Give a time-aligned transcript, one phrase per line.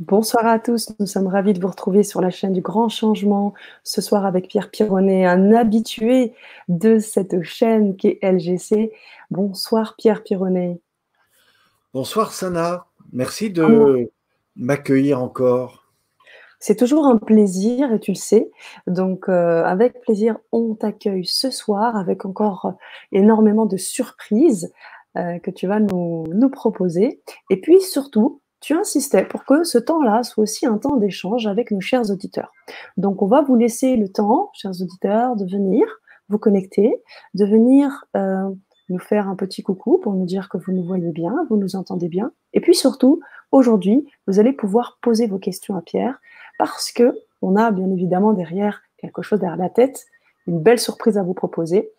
[0.00, 3.52] Bonsoir à tous, nous sommes ravis de vous retrouver sur la chaîne du Grand Changement,
[3.82, 6.34] ce soir avec Pierre Pironnet, un habitué
[6.68, 8.92] de cette chaîne qui est LGC.
[9.32, 10.80] Bonsoir Pierre Pironnet.
[11.92, 14.08] Bonsoir Sana, merci de
[14.54, 15.90] m'accueillir encore.
[16.60, 18.52] C'est toujours un plaisir et tu le sais.
[18.86, 22.74] Donc euh, avec plaisir, on t'accueille ce soir avec encore
[23.10, 24.72] énormément de surprises
[25.16, 27.20] euh, que tu vas nous, nous proposer.
[27.50, 31.70] Et puis surtout, tu insistais pour que ce temps-là soit aussi un temps d'échange avec
[31.70, 32.52] nos chers auditeurs.
[32.96, 35.86] Donc, on va vous laisser le temps, chers auditeurs, de venir
[36.28, 37.02] vous connecter,
[37.34, 38.50] de venir euh,
[38.88, 41.76] nous faire un petit coucou pour nous dire que vous nous voyez bien, vous nous
[41.76, 42.32] entendez bien.
[42.52, 43.20] Et puis surtout,
[43.52, 46.20] aujourd'hui, vous allez pouvoir poser vos questions à Pierre
[46.58, 50.06] parce que on a bien évidemment derrière quelque chose derrière la tête,
[50.46, 51.92] une belle surprise à vous proposer.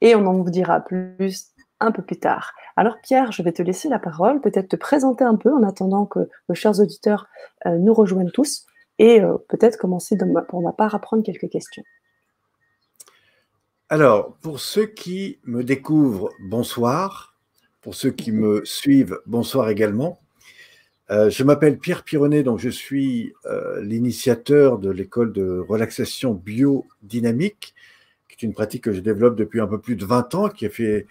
[0.00, 2.52] Et on en vous dira plus un peu plus tard.
[2.76, 6.06] Alors Pierre, je vais te laisser la parole, peut-être te présenter un peu en attendant
[6.06, 7.26] que nos chers auditeurs
[7.66, 8.66] euh, nous rejoignent tous
[8.98, 10.16] et euh, peut-être commencer
[10.48, 11.84] pour ma part à prendre quelques questions.
[13.88, 17.34] Alors, pour ceux qui me découvrent, bonsoir.
[17.80, 20.20] Pour ceux qui me suivent, bonsoir également.
[21.10, 23.32] Euh, je m'appelle Pierre Pironnet, donc je suis
[23.80, 27.74] l'initiateur de l'école de relaxation biodynamique,
[28.28, 30.66] qui est une pratique que je développe depuis un peu plus de 20 ans, qui
[30.66, 31.06] a fait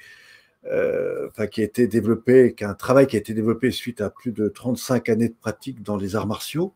[0.71, 4.31] euh, qui a été développé, qui un travail qui a été développé suite à plus
[4.31, 6.73] de 35 années de pratique dans les arts martiaux.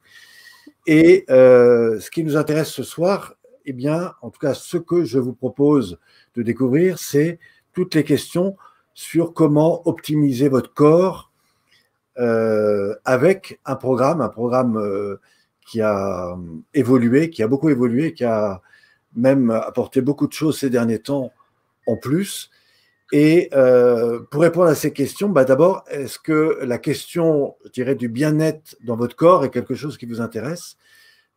[0.88, 5.04] Et euh, ce qui nous intéresse ce soir, eh bien, en tout cas, ce que
[5.04, 6.00] je vous propose
[6.36, 7.40] de découvrir, c'est
[7.74, 8.56] toutes les questions
[8.94, 11.32] sur comment optimiser votre corps
[12.18, 14.80] euh, avec un programme, un programme
[15.66, 16.38] qui a
[16.74, 18.62] évolué, qui a beaucoup évolué, qui a
[19.16, 21.32] même apporté beaucoup de choses ces derniers temps
[21.88, 22.52] en plus.
[23.12, 27.96] Et euh, pour répondre à ces questions, bah d'abord, est-ce que la question, je dirais,
[27.96, 30.78] du bien-être dans votre corps est quelque chose qui vous intéresse?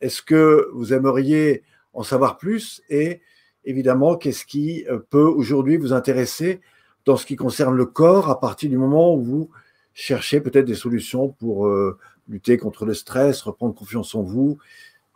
[0.00, 2.82] Est-ce que vous aimeriez en savoir plus?
[2.90, 3.22] Et
[3.64, 6.60] évidemment, qu'est-ce qui euh, peut aujourd'hui vous intéresser
[7.06, 9.50] dans ce qui concerne le corps à partir du moment où vous
[9.94, 14.58] cherchez peut-être des solutions pour euh, lutter contre le stress, reprendre confiance en vous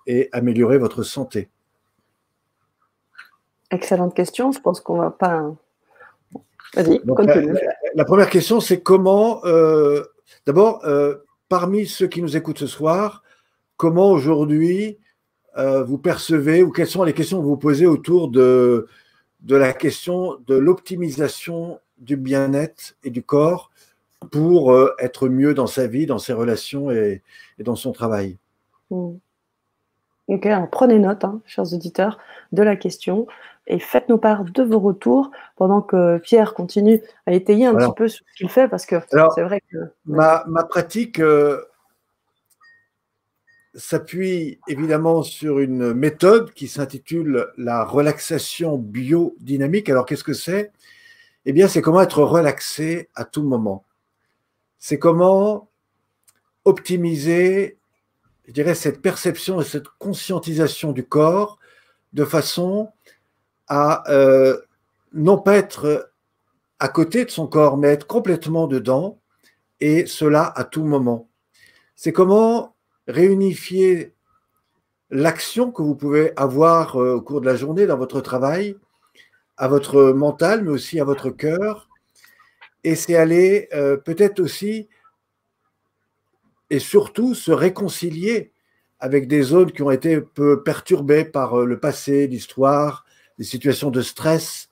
[0.09, 1.49] et améliorer votre santé?
[3.71, 4.51] Excellente question.
[4.51, 5.55] Je pense qu'on ne va pas
[6.75, 10.03] la, première question, c'est comment, euh,
[10.47, 11.17] d'abord, euh,
[11.49, 13.23] parmi ceux qui nous écoutent ce soir,
[13.77, 14.99] comment aujourd'hui
[15.57, 18.87] euh, vous percevez ou quelles sont les questions que vous posez autour de,
[19.41, 23.71] de la question de l'optimisation du bien-être et du corps
[24.31, 27.23] pour être mieux dans sa vie, dans ses relations et,
[27.59, 28.37] dans son travail?
[28.91, 29.15] Hmm.
[30.27, 32.19] Ok, prenez note, hein, chers auditeurs,
[32.53, 33.27] de la question
[33.69, 38.09] et faites-nous part de vos retours pendant que Pierre continue à étayer un petit peu
[38.09, 38.97] ce qu'il fait parce que
[39.35, 39.77] c'est vrai que.
[40.07, 41.63] Ma, pratique euh,
[43.75, 49.91] s'appuie évidemment sur une méthode qui s'intitule la relaxation biodynamique.
[49.91, 50.73] Alors qu'est-ce que c'est?
[51.45, 53.85] Eh bien, c'est comment être relaxé à tout moment.
[54.79, 55.69] C'est comment
[56.65, 57.79] optimiser,
[58.47, 61.59] je dirais, cette perception et cette conscientisation du corps
[62.15, 62.91] de façon
[63.69, 64.59] à euh,
[65.13, 66.11] non pas être
[66.79, 69.21] à côté de son corps, mais être complètement dedans,
[69.81, 71.29] et cela à tout moment.
[71.97, 72.77] C'est comment
[73.07, 74.15] réunifier
[75.11, 78.77] l'action que vous pouvez avoir euh, au cours de la journée dans votre travail,
[79.57, 81.89] à votre mental, mais aussi à votre cœur,
[82.85, 84.89] et c'est aller euh, peut-être aussi
[86.71, 88.53] et surtout se réconcilier
[89.01, 93.05] avec des zones qui ont été peu perturbées par le passé, l'histoire,
[93.39, 94.69] des situations de stress,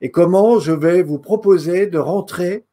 [0.00, 2.64] et comment je vais vous proposer de rentrer,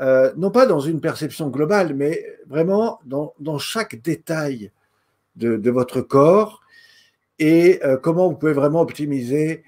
[0.00, 4.70] euh, non pas dans une perception globale, mais vraiment dans, chaque détail
[5.36, 6.60] de, votre corps,
[7.38, 9.62] et euh, comment vous pouvez vraiment optimiser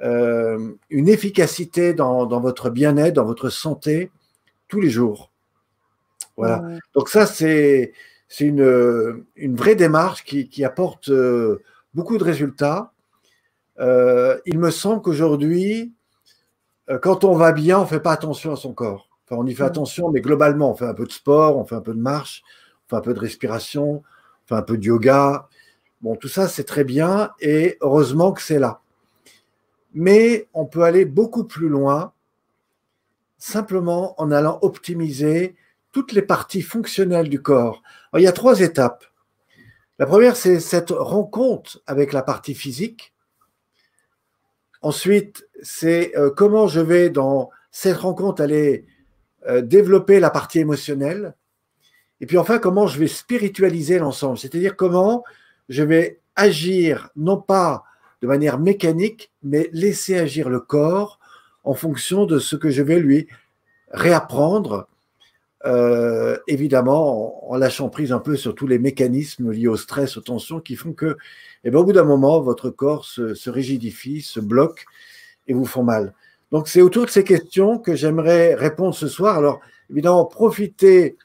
[0.00, 4.10] euh, une efficacité dans, votre bien-être, dans votre santé,
[4.68, 5.30] tous les jours.
[6.36, 6.62] Voilà.
[6.94, 7.92] Donc ça, c'est
[8.38, 11.10] une, une, vraie démarche qui, qui apporte
[11.94, 12.92] beaucoup de résultats
[13.80, 15.92] euh, il me semble qu'aujourd'hui,
[16.90, 19.08] euh, quand on va bien, on ne fait pas attention à son corps.
[19.24, 19.66] Enfin, on y fait mm.
[19.66, 22.42] attention, mais globalement, on fait un peu de sport, on fait un peu de marche,
[22.86, 25.48] on fait un peu de respiration, on fait un peu de yoga.
[26.00, 28.80] Bon, tout ça, c'est très bien et heureusement que c'est là.
[29.94, 32.12] Mais on peut aller beaucoup plus loin
[33.38, 35.56] simplement en allant optimiser
[35.92, 37.82] toutes les parties fonctionnelles du corps.
[38.14, 39.04] il y a trois étapes.
[39.98, 43.12] La première, c'est cette rencontre avec la partie physique.
[44.82, 48.86] Ensuite, c'est euh, comment je vais dans cette rencontre aller
[49.48, 51.34] euh, développer la partie émotionnelle.
[52.20, 55.24] Et puis enfin, comment je vais spiritualiser l'ensemble, c'est-à-dire comment
[55.68, 57.84] je vais agir, non pas
[58.22, 61.20] de manière mécanique, mais laisser agir le corps
[61.62, 63.28] en fonction de ce que je vais lui
[63.92, 64.88] réapprendre,
[65.68, 70.22] euh, évidemment en, lâchant prise un peu sur tous les mécanismes liés au stress, aux
[70.22, 71.18] tensions, qui font que,
[71.62, 74.86] eh ben, au bout d'un moment, votre corps se, rigidifie, se bloque
[75.46, 76.14] et vous font mal.
[76.52, 79.36] Donc c'est autour de ces questions que j'aimerais répondre ce soir.
[79.36, 79.60] Alors
[79.90, 81.18] évidemment, profitez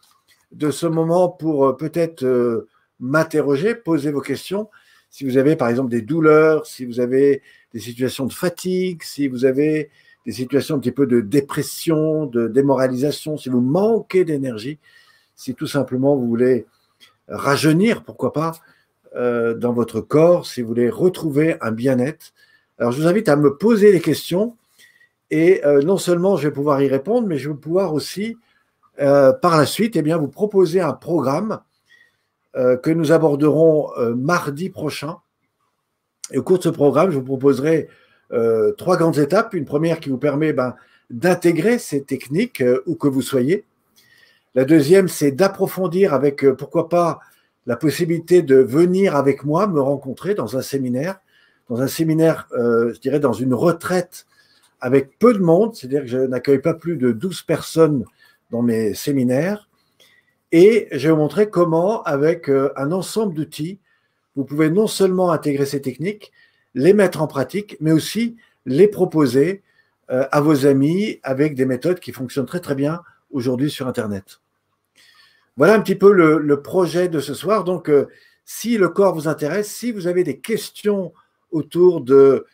[0.51, 2.67] de ce moment pour euh, peut-être euh,
[2.99, 4.69] m'interroger, poser vos questions.
[5.09, 7.41] Si vous avez par exemple des douleurs, si vous avez
[7.73, 9.89] des situations de fatigue, si vous avez
[10.25, 14.79] des situations un petit peu de dépression, de démoralisation, si vous manquez d'énergie,
[15.35, 16.65] si tout simplement vous voulez
[17.27, 18.53] rajeunir, pourquoi pas,
[19.15, 22.33] euh, dans votre corps, si vous voulez retrouver un bien-être.
[22.79, 24.55] Alors je vous invite à me poser les questions
[25.31, 28.37] et non seulement je vais pouvoir y répondre, mais je vais pouvoir aussi
[28.99, 31.61] euh, par la suite, eh bien, vous proposer un programme
[32.55, 35.17] euh, que nous aborderons euh, mardi prochain.
[36.31, 37.89] Et au cours de ce programme, je vous proposerai
[38.77, 39.53] trois grandes étapes.
[39.53, 40.75] Une première qui vous permet ben,
[41.09, 43.65] d'intégrer ces techniques où que vous soyez.
[44.55, 47.19] La deuxième, c'est d'approfondir avec, pourquoi pas,
[47.65, 51.19] la possibilité de venir avec moi me rencontrer dans un séminaire,
[51.69, 54.25] dans un séminaire, je dirais, dans une retraite
[54.83, 58.03] avec peu de monde, c'est-à-dire que je n'accueille pas plus de 12 personnes
[58.51, 59.69] dans mes séminaires.
[60.51, 63.79] Et je vais vous montrer comment, avec euh, un ensemble d'outils,
[64.35, 66.33] vous pouvez non seulement intégrer ces techniques,
[66.73, 68.35] les mettre en pratique, mais aussi
[68.65, 69.63] les proposer
[70.11, 74.41] euh, à vos amis avec des méthodes qui fonctionnent très très bien aujourd'hui sur Internet.
[75.55, 77.63] Voilà un petit peu le, projet de ce soir.
[77.63, 78.07] Donc, euh,
[78.43, 81.13] si le corps vous intéresse, si vous avez des questions
[81.51, 82.45] autour de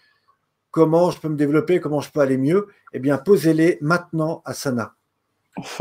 [0.71, 4.54] comment je peux me développer, comment je peux aller mieux, eh bien, posez-les maintenant à
[4.54, 4.95] Sana.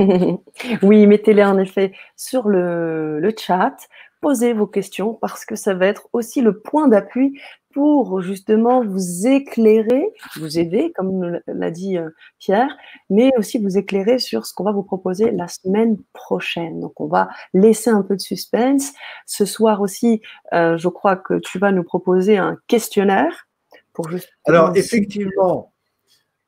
[0.83, 3.77] oui, mettez-les en effet sur le, chat,
[4.21, 7.39] posez vos questions parce que ça va être aussi le point d'appui
[7.79, 12.11] pour justement vous éclairer, vous aider, comme l'a dit euh,
[12.41, 12.77] Pierre,
[13.09, 16.81] mais aussi vous éclairer sur ce qu'on va vous proposer la semaine prochaine.
[16.81, 18.93] Donc, on va laisser un peu de suspense.
[19.27, 20.23] Ce soir aussi,
[20.53, 23.47] euh, je crois que tu vas nous proposer un questionnaire
[23.93, 24.09] pour.
[24.45, 25.73] Alors, effectivement,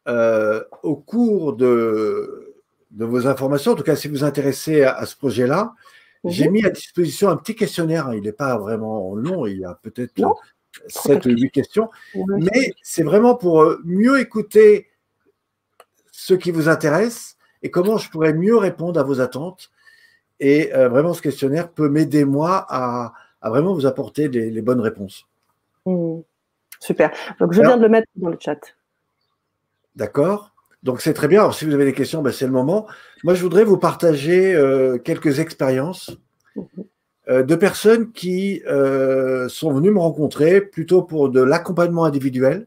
[0.09, 2.57] euh, au cours de
[2.91, 3.71] de vos informations.
[3.71, 5.75] En tout cas, si vous vous intéressez à, ce projet-là,
[6.25, 6.31] mhm.
[6.33, 8.13] j'ai mis à disposition un petit questionnaire.
[8.15, 10.13] Il n'est pas vraiment long, il y a peut-être
[10.87, 11.91] 7 ou 8 questions.
[12.15, 14.89] Mais c'est vraiment pour euh, mieux écouter
[16.11, 19.71] ce qui vous intéresse et comment je pourrais mieux répondre à vos attentes.
[20.39, 23.13] Et euh, vraiment, ce questionnaire peut m'aider, moi, à,
[23.43, 25.27] vraiment vous apporter les, bonnes réponses.
[25.87, 26.21] Mmh.
[26.79, 27.11] Super.
[27.39, 28.61] Donc, je viens de le mettre dans le chat.
[29.97, 30.51] D'accord.
[30.83, 31.41] Donc c'est très bien.
[31.41, 32.87] Alors, si vous avez des questions, ben, c'est le moment.
[33.25, 36.11] Moi, je voudrais vous partager euh, quelques expériences
[36.57, 36.63] euh,
[37.31, 42.67] de personnes qui euh, sont venues me rencontrer plutôt pour de l'accompagnement individuel.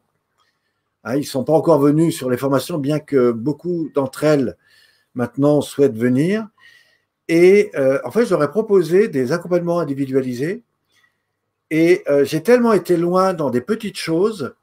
[1.04, 4.56] Hein, ils ne sont pas encore venus sur les formations, bien que beaucoup d'entre elles
[5.16, 6.48] maintenant souhaitent venir.
[7.30, 7.72] Et
[8.04, 10.62] en fait, j'aurais proposé des accompagnements individualisés.
[11.72, 14.54] Et j'ai tellement été loin dans des petites choses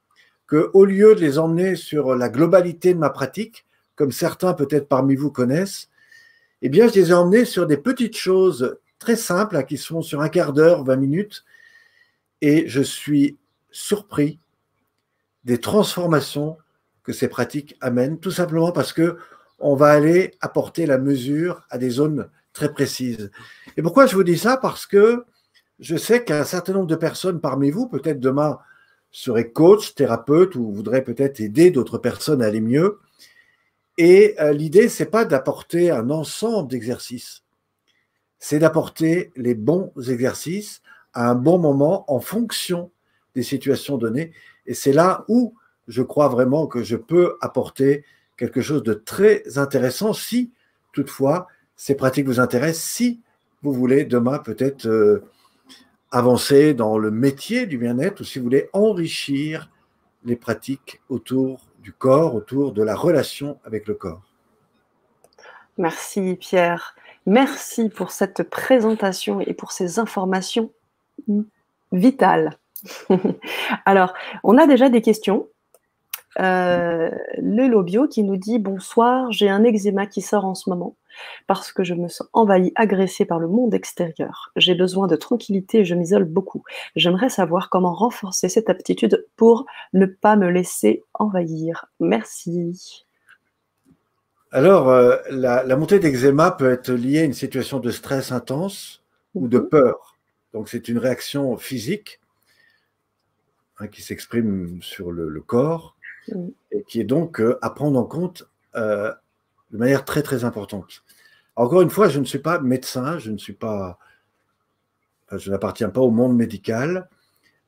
[0.52, 3.64] au lieu de les emmener sur la globalité de ma pratique,
[3.94, 5.88] comme certains peut-être parmi vous connaissent,
[6.62, 10.20] eh bien, je les ai emmenés sur des petites choses très simples qui sont sur
[10.20, 11.44] un quart d'heure, 20 minutes,
[12.40, 13.36] et je suis
[13.72, 14.38] surpris
[15.44, 16.56] des transformations
[17.02, 19.16] que ces pratiques amènent, tout simplement parce que
[19.58, 23.30] on va aller apporter la mesure à des zones très précises.
[23.76, 24.56] Et pourquoi je vous dis ça?
[24.56, 25.24] Parce que
[25.78, 28.58] je sais qu'un certain nombre de personnes parmi vous, peut-être demain,
[29.10, 33.00] serait coach, thérapeute ou voudrait peut-être aider d'autres personnes à aller mieux.
[33.98, 37.42] Et euh, l'idée, c'est pas d'apporter un ensemble d'exercices,
[38.40, 40.82] c'est d'apporter les bons exercices
[41.12, 42.90] à un bon moment en fonction
[43.34, 44.32] des situations données.
[44.66, 45.54] Et c'est là où
[45.86, 48.04] je crois vraiment que je peux apporter
[48.36, 50.52] quelque chose de très intéressant si,
[50.92, 53.20] toutefois, ces pratiques vous intéressent, si
[53.62, 55.22] vous voulez demain peut-être euh,
[56.10, 59.70] avancer dans le métier du bien-être ou si vous voulez enrichir
[60.24, 64.22] les pratiques autour du corps, autour de la relation avec le corps.
[65.78, 66.94] Merci Pierre.
[67.26, 70.70] Merci pour cette présentation et pour ces informations
[71.92, 72.58] vitales.
[73.84, 75.48] Alors, on a déjà des questions.
[76.38, 80.96] Euh, le Lobio qui nous dit Bonsoir, j'ai un eczéma qui sort en ce moment
[81.46, 84.52] parce que je me sens envahi, agressé par le monde extérieur.
[84.56, 86.62] J'ai besoin de tranquillité et je m'isole beaucoup.
[86.96, 91.86] J'aimerais savoir comment renforcer cette aptitude pour ne pas me laisser envahir.
[91.98, 93.06] Merci.
[94.52, 99.02] Alors, euh, la, montée d'eczéma peut être liée à une situation de stress intense
[99.34, 99.68] ou de mhm.
[99.68, 100.18] peur.
[100.52, 102.20] Donc, c'est une réaction physique
[103.78, 105.96] hein, qui s'exprime sur le, corps
[106.72, 109.12] et qui est donc euh, à prendre en compte euh,
[109.70, 111.04] de manière très, très importante.
[111.54, 113.98] Encore une fois, je ne suis pas médecin, je ne suis pas,
[115.30, 117.08] je n'appartiens pas au monde médical.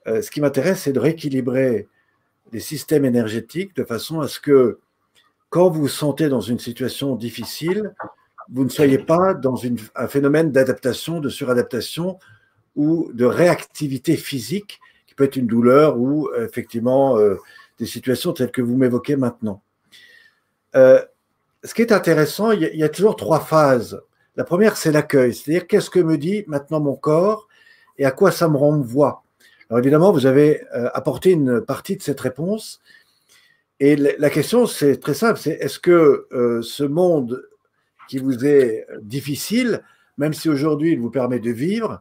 [0.07, 1.89] ce qui m'intéresse, c'est de rééquilibrer
[2.53, 4.81] les systèmes énergétiques de façon à ce que
[5.53, 7.95] quand vous vous sentez dans une situation difficile,
[8.51, 9.55] vous ne soyez pas dans
[9.95, 12.19] un phénomène d'adaptation, de suradaptation
[12.75, 17.37] ou de réactivité physique, qui peut être une douleur ou effectivement euh,
[17.79, 19.63] des situations telles que vous m'évoquez maintenant.
[20.75, 21.03] Euh,
[21.63, 24.01] ce qui est intéressant, il y, a, toujours trois phases.
[24.37, 27.47] La première, c'est l'accueil, c'est-à-dire qu'est-ce que me dit maintenant mon corps
[27.99, 29.23] et à quoi ça me renvoie?
[29.69, 32.81] Alors évidemment, vous avez euh, apporté une partie de cette réponse
[33.85, 37.43] et la question, c'est très simple, c'est est-ce que euh, ce monde
[38.09, 39.83] qui vous est difficile,
[40.19, 42.01] même si aujourd'hui il vous permet de vivre,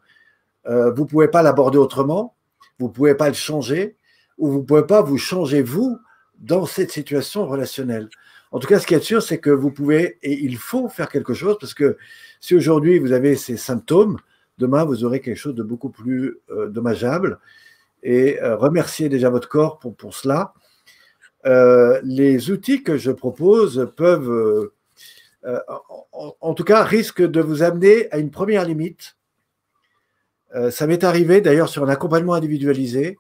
[0.68, 2.36] euh, vous ne pouvez pas l'aborder autrement,
[2.78, 3.96] vous ne pouvez pas le changer,
[4.38, 5.98] ou vous ne pouvez pas vous changer vous
[6.38, 8.10] dans cette situation relationnelle?
[8.52, 11.10] En tout cas, ce qui est sûr, c'est que vous pouvez et il faut faire
[11.10, 11.98] quelque chose parce que
[12.42, 14.20] si aujourd'hui vous avez ces symptômes,
[14.60, 17.40] demain vous aurez quelque chose de beaucoup plus euh, dommageable.
[18.04, 20.54] Et remerciez déjà votre corps pour, pour cela.
[21.46, 24.74] Euh, les outils que je propose peuvent, euh,
[25.46, 25.60] euh,
[26.40, 29.16] en, tout cas, risquent de vous amener à une première limite.
[30.70, 33.18] ça m'est arrivé d'ailleurs sur un accompagnement individualisé.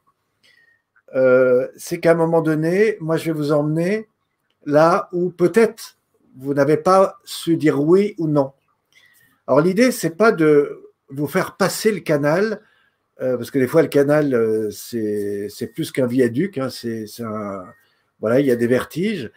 [1.77, 4.07] c'est qu'à un moment donné, moi, je vais vous emmener
[4.65, 5.97] là où peut-être
[6.37, 8.53] vous n'avez pas su dire oui ou non.
[9.47, 12.61] Alors l'idée, c'est pas de vous faire passer le canal,
[13.17, 17.65] parce que des fois le canal, c'est plus qu'un viaduc, hein, c'est un,
[18.21, 19.31] voilà, il y a des vertiges.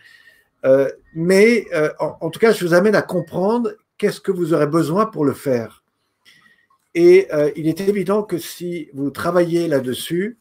[0.65, 4.67] Euh, mais euh, en, tout cas, je vous amène à comprendre qu'est-ce que vous aurez
[4.67, 5.83] besoin pour le faire.
[6.95, 10.39] Et euh, il est évident que si vous travaillez là-dessus,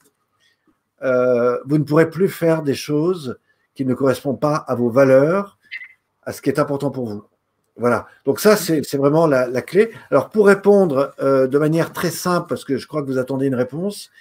[1.02, 3.38] vous ne pourrez plus faire des choses
[3.76, 5.58] qui ne correspondent pas à vos valeurs,
[6.22, 7.26] à ce qui est important pour vous.
[7.76, 8.08] Voilà.
[8.24, 9.92] Donc ça, c'est vraiment la, la, clé.
[10.12, 13.56] Alors pour répondre de manière très simple, parce que je crois que vous attendez une
[13.56, 14.12] réponse,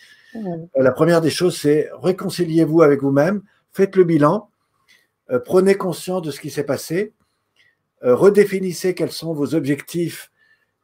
[0.74, 4.50] la première des choses, c'est réconciliez-vous avec vous-même faites le bilan,
[5.30, 7.12] euh, prenez conscience de ce qui s'est passé,
[8.04, 10.30] euh, redéfinissez quels sont vos objectifs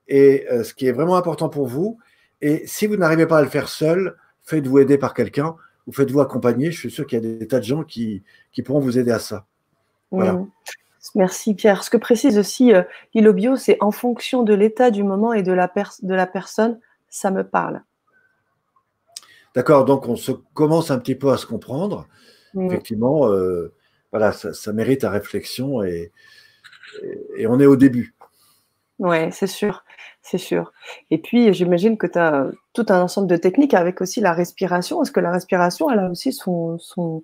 [0.07, 1.99] et euh, ce qui est vraiment important pour vous.
[2.41, 6.21] Et si vous n'arrivez pas à le faire seul, faites-vous aider par quelqu'un ou faites-vous
[6.21, 6.71] accompagner.
[6.71, 8.23] Je suis sûr qu'il y a des tas de gens qui,
[8.65, 9.47] pourront vous aider à ça.
[10.11, 10.41] Voilà.
[11.15, 11.83] Merci Pierre.
[11.83, 12.83] Ce que précise aussi euh,
[13.15, 16.79] Ilobio, c'est en fonction de l'état du moment et de la, de la personne,
[17.09, 17.83] ça me parle.
[19.55, 22.07] D'accord, donc on se commence un petit peu à se comprendre.
[22.57, 23.73] Effectivement, euh,
[24.11, 26.13] voilà, ça, mérite à réflexion et,
[27.37, 28.15] et, on est au début.
[28.99, 29.85] Oui, c'est sûr,
[30.23, 30.73] c'est sûr.
[31.11, 35.03] Et puis, j'imagine que tu as tout un ensemble de techniques avec aussi la respiration.
[35.03, 37.23] Est-ce que la respiration, elle a aussi son, son,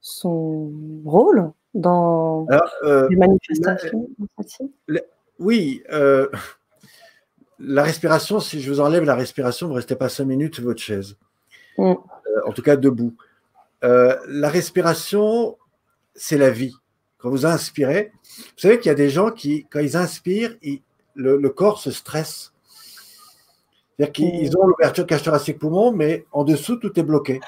[0.00, 0.72] son
[1.04, 2.46] rôle dans
[2.82, 4.08] euh, les manifestations
[5.38, 6.28] Oui, euh,
[7.58, 10.64] la respiration, si je vous enlève la respiration, vous ne restez pas cinq minutes sur
[10.64, 11.16] votre chaise.
[11.76, 11.94] Mm.
[12.46, 13.14] en tout cas, debout.
[13.84, 15.58] Euh, la respiration,
[16.14, 16.74] c'est la vie.
[17.18, 20.56] Quand vous inspirez, vous savez qu'il y a des gens qui, quand ils inspirent,
[21.14, 22.52] le, corps se stresse.
[23.96, 24.56] C'est-à-dire qu'ils mm.
[24.58, 27.40] ont l'ouverture cage thoracique poumon, mais en dessous, tout est bloqué.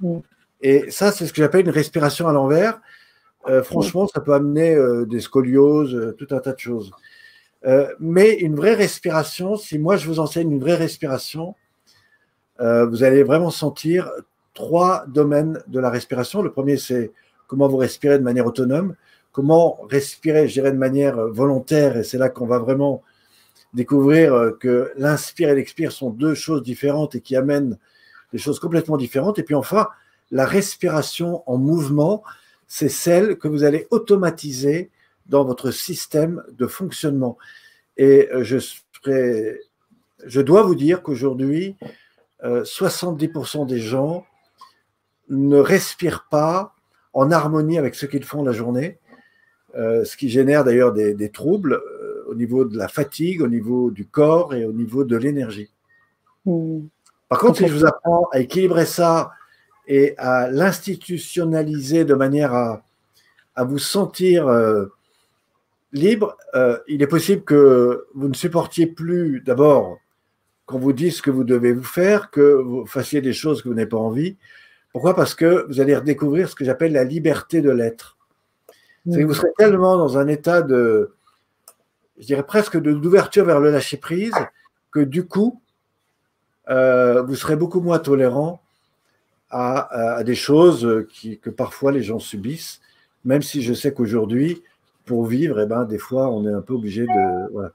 [0.00, 0.18] Mm.
[0.62, 2.80] Et ça, c'est ce que j'appelle une respiration à l'envers.
[3.48, 6.92] Euh, franchement, ça peut amener euh, des scolioses, tout un tas de choses.
[7.98, 11.54] mais une vraie respiration, si moi je vous enseigne une vraie respiration,
[12.58, 14.10] vous allez vraiment sentir
[14.54, 16.40] trois domaines de la respiration.
[16.40, 17.12] Le premier, c'est
[17.46, 18.94] comment vous respirez de manière autonome,
[19.32, 23.02] comment respirer, je dirais, de manière volontaire, et c'est là qu'on va vraiment
[23.74, 27.76] découvrir euh, que l'inspire et l'expire sont deux choses différentes et qui amènent
[28.32, 29.38] des choses complètement différentes.
[29.38, 29.88] Et puis enfin,
[30.30, 32.22] la respiration en mouvement,
[32.66, 34.90] c'est celle que vous allez automatiser
[35.26, 37.36] dans votre système de fonctionnement.
[37.96, 38.58] Et euh, je,
[40.24, 41.76] je dois vous dire qu'aujourd'hui,
[42.42, 44.24] 70% euh, des gens
[45.28, 46.74] ne respirent pas
[47.12, 48.98] en harmonie avec ce qu'ils font la journée,
[49.76, 53.90] euh, ce qui génère d'ailleurs des, troubles euh, au niveau de la fatigue, au niveau
[53.90, 55.70] du corps et au niveau de l'énergie.
[56.44, 56.80] Mmh.
[57.28, 59.32] Par contre, si je vous apprends à équilibrer ça
[59.86, 62.84] et à l'institutionnaliser de manière à,
[63.64, 64.86] vous sentir euh,
[65.92, 66.36] libre,
[66.88, 69.98] il est possible que vous ne supportiez plus d'abord
[70.66, 73.68] qu'on vous dise ce que vous devez vous faire, que vous fassiez des choses que
[73.68, 74.36] vous n'avez pas envie,
[74.94, 75.16] pourquoi?
[75.16, 78.16] Parce que vous allez redécouvrir ce que j'appelle la liberté de l'être.
[79.04, 81.12] Que vous serez tellement dans un état de,
[82.18, 84.32] je dirais presque d'ouverture vers le lâcher prise,
[84.92, 85.60] que du coup,
[86.70, 88.60] euh, vous serez beaucoup moins tolérant
[89.50, 92.80] à, des choses qui, que parfois les gens subissent,
[93.24, 94.62] même si je sais qu'aujourd'hui,
[95.06, 97.52] pour vivre, eh ben, des fois, on est un peu obligé de.
[97.52, 97.72] Voilà.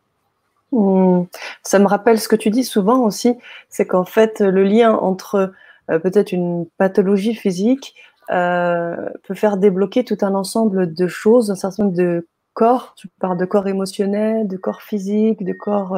[0.71, 1.25] Mmh.
[1.63, 3.35] Ça me rappelle ce que tu dis souvent aussi,
[3.67, 5.51] c'est qu'en fait, le lien entre
[5.97, 7.95] peut-être une pathologie physique
[8.31, 12.93] euh, peut faire débloquer tout un ensemble de choses, un certain nombre de corps.
[12.95, 15.97] Tu parles de corps émotionnel, de corps physique, de corps.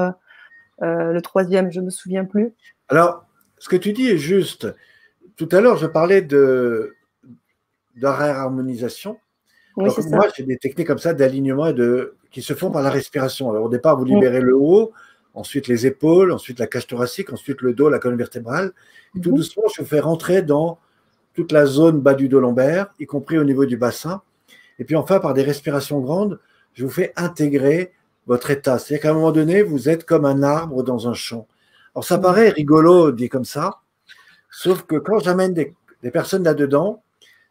[0.81, 2.53] Euh, le troisième, je ne me souviens plus.
[2.87, 3.25] Alors,
[3.59, 4.73] ce que tu dis est juste.
[5.35, 6.95] Tout à l'heure, je parlais de
[8.01, 9.17] harmonisation.
[9.75, 12.89] Oui, moi, j'ai des techniques comme ça d'alignement et de qui se font par la
[12.89, 13.49] respiration.
[13.49, 14.93] Alors, au départ, vous libérez le haut,
[15.33, 18.71] ensuite les épaules, ensuite la cage thoracique, ensuite le dos, la colonne vertébrale.
[19.15, 19.37] Et tout mhm.
[19.37, 20.79] doucement, je vous fais rentrer dans
[21.33, 24.21] toute la zone bas du dos lombaire, y compris au niveau du bassin.
[24.79, 26.39] Et puis enfin, par des respirations grandes,
[26.73, 27.93] je vous fais intégrer
[28.27, 28.77] votre état.
[28.77, 31.47] C'est-à-dire qu'à un moment donné, vous êtes comme un arbre dans un champ.
[31.95, 32.23] Alors ça mhm.
[32.23, 33.79] paraît rigolo dit comme ça,
[34.49, 35.73] sauf que quand j'amène des,
[36.03, 37.03] des personnes là-dedans,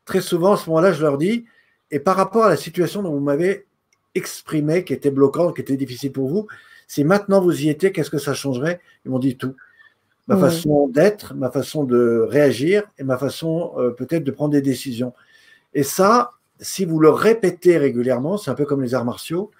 [0.04, 1.44] très souvent à ce moment-là, je leur dis,
[1.90, 3.66] et par rapport à la situation dont vous m'avez
[4.14, 6.46] exprimé, qui était bloquante, qui était difficile pour vous,
[6.90, 8.80] si maintenant vous y étiez, qu'est-ce que ça changerait?
[9.04, 9.54] Ils m'ont dit tout.
[10.26, 14.60] Ma façon d'être, ma façon de réagir et ma façon euh, peut-être de prendre des
[14.60, 15.14] décisions.
[15.72, 19.52] Et ça, si vous le répétez régulièrement, c'est un peu comme les arts martiaux,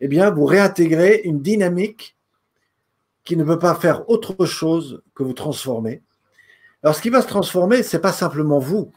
[0.00, 2.16] eh bien, vous réintégrez une dynamique
[3.24, 6.02] qui ne peut pas faire autre chose que vous transformer.
[6.84, 8.92] Alors, ce qui va se transformer, ce n'est pas simplement vous,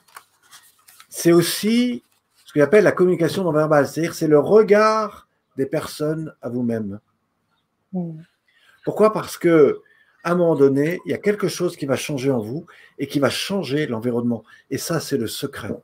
[1.10, 2.04] c'est aussi
[2.46, 5.28] ce qu'on appelle la communication non verbale, c'est-à-dire c'est le regard
[5.58, 7.00] des personnes à vous-même.
[8.86, 9.14] Pourquoi?
[9.14, 9.82] Parce que
[10.24, 12.66] à un moment donné, il y a quelque chose qui va changer en vous
[12.98, 14.44] et qui va changer l'environnement.
[14.70, 15.76] Et ça, c'est le secret.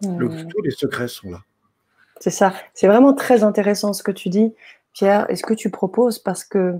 [0.00, 0.48] Hmm.
[0.48, 1.42] tous les secrets sont là.
[2.20, 2.52] C'est ça.
[2.74, 4.52] C'est vraiment très intéressant ce que tu dis,
[4.92, 6.74] Pierre, et ce que tu proposes, parce que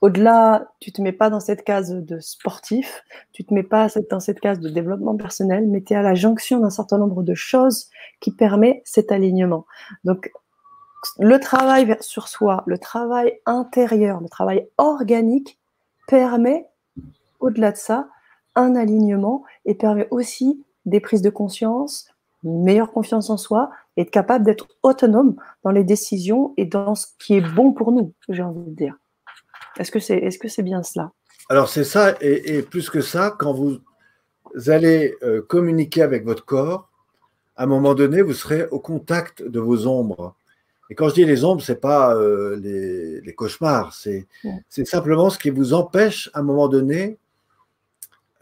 [0.00, 3.02] au-delà, tu te mets pas dans cette case de sportif,
[3.32, 6.14] tu te mets pas dans cette case de développement personnel, mais tu es à la
[6.14, 7.88] jonction d'un certain nombre de choses
[8.20, 9.66] qui permet cet alignement.
[10.04, 10.30] Donc,
[11.18, 15.58] le travail sur soi, le travail intérieur, le travail organique
[16.06, 16.66] permet,
[17.40, 18.08] au-delà de ça,
[18.54, 22.08] un alignement et permet aussi des prises de conscience,
[22.44, 27.06] une meilleure confiance en soi être capable d'être autonome dans les décisions et dans ce
[27.18, 28.96] qui est bon pour nous, j'ai envie de dire.
[29.78, 31.12] Est-ce que c'est est -ce c'est bien cela?
[31.50, 33.78] Alors c'est ça, et, plus que ça, quand vous
[34.66, 36.90] allez euh, communiquer avec votre corps,
[37.56, 40.36] à un moment donné, vous serez au contact de vos ombres.
[40.90, 44.26] Et quand je dis les ombres, ce n'est pas euh, les, cauchemars, c'est
[44.86, 47.18] simplement ce qui vous empêche à un moment donné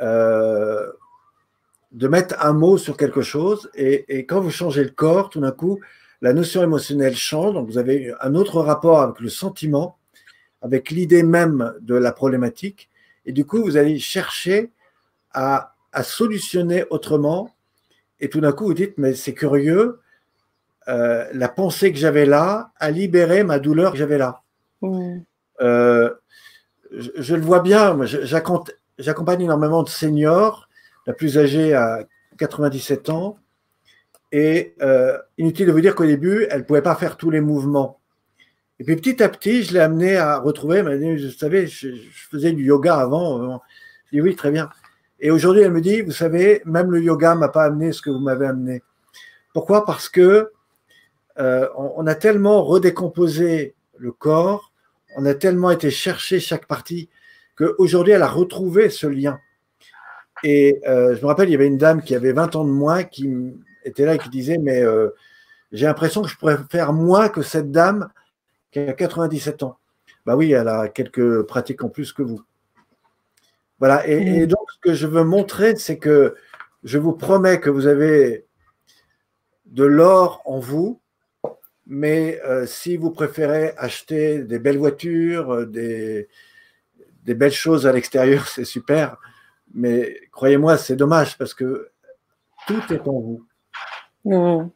[0.00, 0.90] euh,
[1.92, 3.70] de mettre un mot sur quelque chose.
[3.74, 5.80] Et, et, quand vous changez le corps, tout d'un coup,
[6.22, 7.54] la notion émotionnelle change.
[7.54, 9.98] Donc vous avez un autre rapport avec le sentiment
[10.62, 12.90] avec l'idée même de la problématique.
[13.24, 14.70] Et du coup, vous allez chercher
[15.32, 17.54] à, solutionner autrement.
[18.20, 20.00] Et tout d'un coup, vous dites, mais c'est curieux,
[20.88, 24.42] euh, la pensée que j'avais là a libéré ma douleur que j'avais là.
[24.82, 25.18] Mmh.
[25.60, 26.10] Euh,
[26.92, 27.98] je, le vois bien,
[28.98, 30.68] j'accompagne énormément de seniors,
[31.06, 32.04] la plus âgée à
[32.38, 33.38] 97 ans,
[34.32, 37.40] et euh, inutile de vous dire qu'au début, elle ne pouvait pas faire tous les
[37.40, 38.00] mouvements.
[38.78, 40.78] Et puis petit à petit, je l'ai amené à retrouver.
[40.78, 41.88] Elle dit, vous savez, je,
[42.30, 43.60] faisais du yoga avant.
[44.06, 44.68] Je dis oui, très bien.
[45.18, 48.10] Et aujourd'hui, elle me dit, vous savez, même le yoga m'a pas amené ce que
[48.10, 48.82] vous m'avez amené.
[49.54, 49.86] Pourquoi?
[49.86, 50.50] Parce que
[51.38, 54.72] euh, on, a tellement redécomposé le corps,
[55.16, 57.08] on a tellement été chercher chaque partie
[57.56, 59.38] qu'aujourd'hui, elle a retrouvé ce lien.
[60.44, 62.70] Et euh, je me rappelle, il y avait une dame qui avait 20 ans de
[62.70, 63.28] moins qui
[63.84, 65.10] était là et qui disait, mais euh,
[65.72, 68.10] j'ai l'impression que je pourrais faire moins que cette dame
[68.70, 69.78] qui a 97 ans.
[70.24, 72.42] Bah oui, elle a quelques pratiques en plus que vous.
[73.78, 74.46] Voilà, et, mm.
[74.46, 76.34] donc ce que je veux montrer, c'est que
[76.82, 78.46] je vous promets que vous avez
[79.66, 81.00] de l'or en vous,
[81.86, 86.28] mais euh, si vous préférez acheter des belles voitures, euh, des,
[87.24, 89.18] des belles choses à l'extérieur, c'est super,
[89.74, 91.90] mais croyez-moi, c'est dommage parce que
[92.66, 94.72] tout est en vous.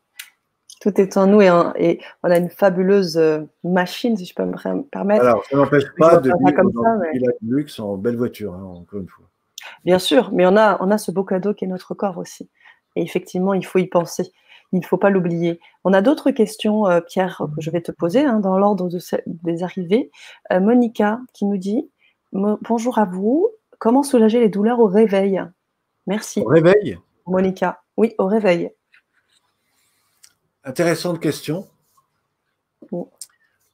[0.80, 4.82] Tout est en nous et, on a une fabuleuse euh, machine, si je peux me
[4.82, 5.22] permettre.
[5.22, 8.62] Alors, ça n'empêche pas de vivre comme dans ça, de luxe en belle voiture, hein,
[8.64, 9.26] encore une fois.
[9.84, 12.48] Bien sûr, mais on a, on a ce beau cadeau qui est notre corps aussi.
[12.96, 14.32] Et effectivement, il faut y penser.
[14.72, 15.60] Il ne faut pas l'oublier.
[15.84, 18.88] On a d'autres questions, euh, Pierre, que je vais te poser hein, dans l'ordre
[19.26, 20.10] des arrivées.
[20.52, 21.90] Euh, Monica qui nous dit
[22.32, 23.48] Bonjour à vous.
[23.78, 25.42] Comment soulager les douleurs au réveil?
[26.06, 26.40] Merci.
[26.40, 26.98] Au réveil?
[27.26, 27.82] Monica.
[27.96, 28.70] Oui, au réveil.
[30.64, 31.66] intéressante question.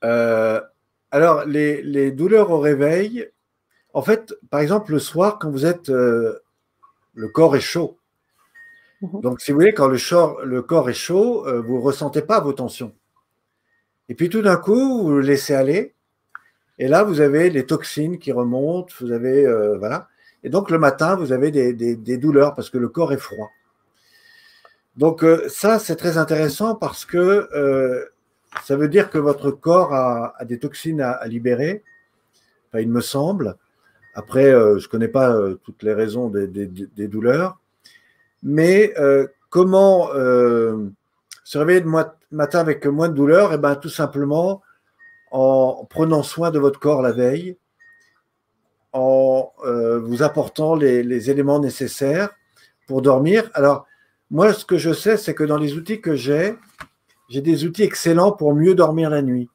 [0.05, 0.61] Euh,
[1.11, 3.29] alors, les, douleurs au réveil,
[3.93, 7.99] en fait, par exemple, le soir, quand vous êtes, le corps est chaud.
[9.01, 9.21] Mhm.
[9.21, 12.53] Donc, si vous voulez, quand le, corps est chaud, euh, vous ne ressentez pas vos
[12.53, 12.95] tensions.
[14.09, 15.95] Et puis tout d'un coup, vous le laissez aller.
[16.79, 19.47] Et là, vous avez les toxines qui remontent, vous avez,
[19.79, 20.09] voilà.
[20.45, 23.49] Et donc, le matin, vous avez des, douleurs parce que le corps est froid.
[24.97, 27.49] Donc, ça, c'est très intéressant parce que
[28.63, 31.83] ça veut dire que votre corps a, des toxines à, libérer,
[32.69, 33.57] enfin, il me semble.
[34.15, 37.59] Après, euh, je ne connais pas euh, toutes les raisons des, douleurs.
[38.43, 44.63] Mais euh, comment se réveiller le matin avec moins de douleurs Eh bien, tout simplement
[45.31, 47.57] en prenant soin de votre corps la veille,
[48.93, 52.31] en vous apportant les, les, éléments nécessaires
[52.87, 53.51] pour dormir.
[53.55, 53.87] Alors,
[54.31, 56.57] moi, ce que je sais, c'est que dans les outils que j'ai,
[57.29, 59.49] j'ai des outils excellents pour mieux dormir la nuit.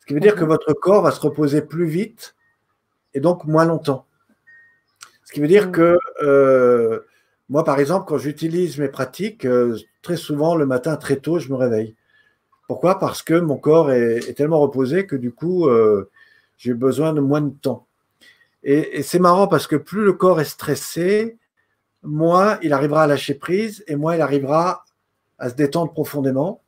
[0.00, 2.34] Ce qui veut dire que votre corps va se reposer plus vite
[3.14, 4.06] et donc moins longtemps.
[5.24, 7.00] Ce qui veut dire que euh,
[7.50, 11.50] moi, par exemple, quand j'utilise mes pratiques, euh, très souvent le matin, très tôt, je
[11.50, 11.94] me réveille.
[12.68, 12.98] Pourquoi?
[12.98, 16.10] Parce que mon corps est, tellement reposé que du coup, euh,
[16.56, 17.86] j'ai besoin de moins de temps.
[18.62, 21.36] Et, c'est marrant parce que plus le corps est stressé,
[22.02, 24.84] moins il arrivera à lâcher prise et moins il arrivera
[25.38, 26.62] à se détendre profondément.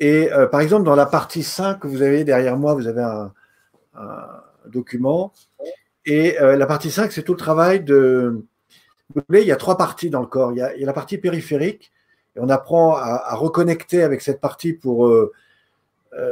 [0.00, 3.02] Et euh, par exemple, dans la partie 5 que vous avez derrière moi, vous avez
[3.02, 3.32] un,
[4.66, 5.32] document.
[6.06, 8.44] Et la partie 5, c'est tout le travail de.
[9.14, 10.52] Vous voyez, il y a trois parties dans le corps.
[10.52, 11.92] Il y a, la partie périphérique,
[12.34, 15.32] et on apprend à, reconnecter avec cette partie pour euh,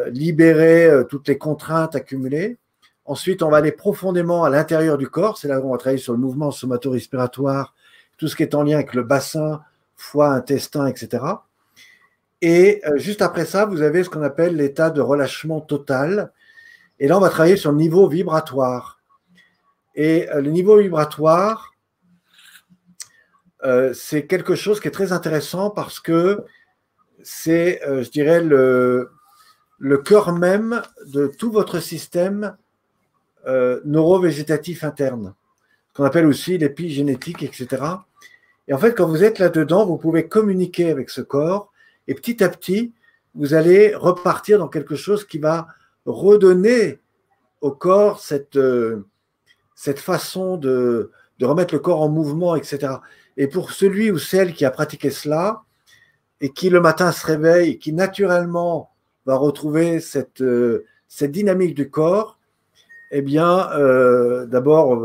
[0.09, 2.59] libérer toutes les contraintes accumulées.
[3.07, 5.37] Ensuite, on va aller profondément à l'intérieur du corps.
[5.37, 7.75] C'est là où on va travailler sur le mouvement somato-respiratoire,
[8.17, 9.63] tout ce qui est en lien avec le bassin,
[9.95, 11.23] foie, intestin, etc.
[12.41, 16.33] Et euh, juste après ça, vous avez ce qu'on appelle l'état de relâchement total.
[16.99, 19.01] Et là, on va travailler sur le niveau vibratoire.
[19.95, 21.74] Et euh, le niveau vibratoire,
[23.65, 26.45] euh, c'est quelque chose qui est très intéressant parce que
[27.23, 29.09] c'est, je dirais, le,
[30.05, 32.57] cœur même de tout votre système
[33.47, 35.35] neurovégétatif interne,
[35.95, 37.83] qu'on appelle aussi l'épigénétique, etc.
[38.69, 41.73] Et en fait, quand vous êtes là-dedans, vous pouvez communiquer avec ce corps
[42.09, 42.93] et petit à petit,
[43.35, 45.69] vous allez repartir dans quelque chose qui va
[46.07, 47.01] redonner
[47.61, 49.05] au corps cette, euh,
[49.97, 51.11] façon de
[51.43, 52.95] remettre le corps en mouvement, etc.
[53.37, 55.63] Et pour celui ou celle qui a pratiqué cela
[56.41, 58.91] et qui le matin se réveille qui naturellement
[59.27, 62.39] va retrouver cette, euh, cette dynamique du corps,
[63.11, 65.03] eh bien, euh, d'abord,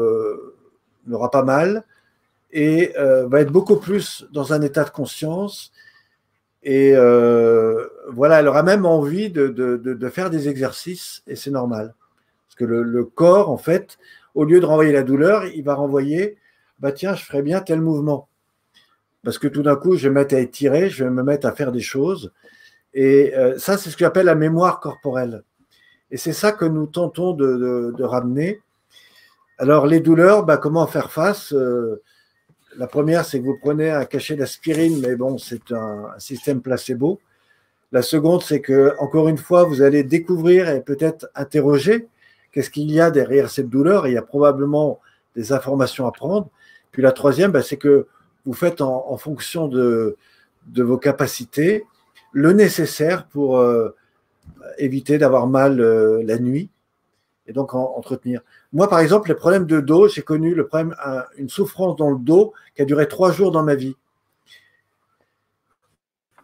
[1.06, 1.84] n'aura pas mal
[2.52, 5.72] et euh, va être beaucoup plus dans un état de conscience.
[6.64, 11.94] Et euh, voilà, elle aura même envie de, faire des exercices, et c'est normal.
[12.48, 13.98] Parce que le, corps, en fait,
[14.36, 16.38] au lieu de renvoyer la douleur, il va renvoyer,
[16.80, 18.28] bah tiens, je ferais bien tel mouvement.
[19.24, 21.48] Parce que tout d'un coup, je vais me mettre à étirer, je vais me mettre
[21.48, 22.32] à faire des choses.
[22.94, 25.44] Et euh, ça, c'est ce que j'appelle la mémoire corporelle.
[26.12, 28.62] Et c'est ça que nous tentons de, ramener.
[29.58, 31.54] Alors, les douleurs, bah, comment faire face
[32.78, 37.20] la première, c'est que vous prenez un cachet d'aspirine, mais bon, c'est un, système placebo.
[37.92, 42.08] La seconde, c'est que, encore une fois, vous allez découvrir et peut-être interroger
[42.52, 44.08] qu'est-ce qu'il y a derrière cette douleur.
[44.08, 45.00] il y a probablement
[45.36, 46.50] des informations à prendre.
[46.92, 48.08] Puis la troisième, ben, c'est que
[48.46, 50.18] vous faites en, fonction de,
[50.76, 51.86] vos capacités
[52.32, 53.96] le nécessaire pour euh,
[54.78, 56.70] éviter d'avoir mal euh, la nuit
[57.48, 58.42] et donc entretenir.
[58.74, 60.56] Moi, par exemple, les problèmes de dos, j'ai connu
[61.38, 63.96] une souffrance dans le dos qui a duré trois jours dans ma vie.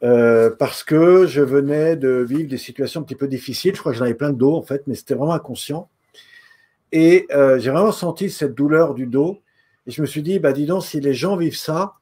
[0.04, 3.76] Euh, parce que je venais de vivre des situations un petit peu difficiles.
[3.76, 5.90] Je crois que j'en avais plein de dos, en fait, mais c'était vraiment inconscient.
[6.92, 9.42] Et j'ai vraiment senti cette douleur du dos.
[9.88, 11.96] Et je me suis dit, bah, dis donc, si les gens vivent ça,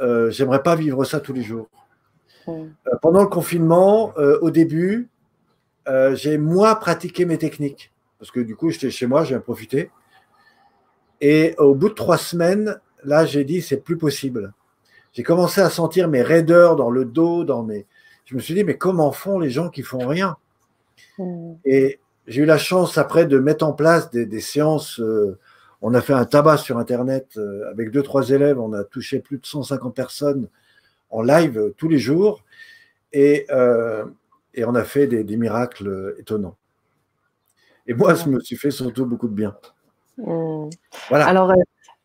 [0.00, 1.68] euh, j'aimerais pas vivre ça tous les jours.
[3.02, 5.08] pendant le confinement, au début,
[6.12, 9.90] j'ai moins pratiqué mes techniques parce que du coup, j'étais chez moi, j'ai profité.
[11.22, 14.52] Et au bout de trois semaines, là, j'ai dit, c'est plus possible.
[15.12, 17.86] J'ai commencé à sentir mes raideurs dans le dos, dans mes.
[18.26, 20.36] Je me suis dit, mais comment font les gens qui font rien?
[21.64, 25.00] Et j'ai eu la chance après de mettre en place des, séances.
[25.82, 28.60] Euh, on a fait un tabac sur Internet euh, avec deux, trois élèves.
[28.60, 30.48] On a touché plus de 150 personnes
[31.10, 32.44] en live euh, tous les jours.
[33.12, 33.46] Et,
[34.54, 36.56] et on a fait des miracles étonnants.
[37.90, 39.56] Et moi, je me suis fait surtout beaucoup de bien.
[40.18, 40.68] Mmh.
[41.08, 41.26] Voilà.
[41.26, 41.56] Alors, euh,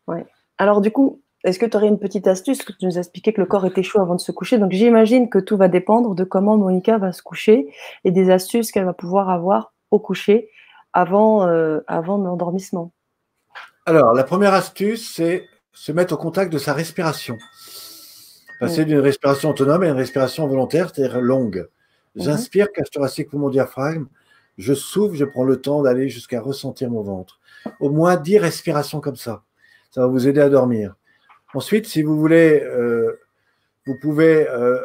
[0.08, 0.26] ouais.
[0.58, 2.64] Alors, du coup, Est-ce que tu aurais une petite astuce?
[2.64, 4.72] Que tu nous as expliqué que le corps était chaud avant de se coucher Donc
[4.72, 8.84] j'imagine que tout va dépendre de comment Monica va se coucher et des astuces qu'elle
[8.84, 10.50] va pouvoir avoir au coucher
[10.92, 12.90] avant, euh, avant l'endormissement.
[13.88, 17.38] Alors, la première astuce, c'est se mettre au contact de sa respiration.
[18.58, 21.68] Passer d'une respiration autonome à une respiration volontaire, c'est-à-dire longue.
[22.16, 22.24] Mhm.
[22.24, 24.06] J'inspire, cage thoracique pour mon diaphragme.
[24.58, 27.38] Je souffle, je prends le temps d'aller jusqu'à ressentir mon ventre.
[27.78, 29.44] Au moins 10 respirations comme ça.
[29.92, 30.96] Ça va vous aider à dormir.
[31.54, 33.20] Ensuite, si vous voulez, euh,
[33.86, 34.84] vous pouvez, euh,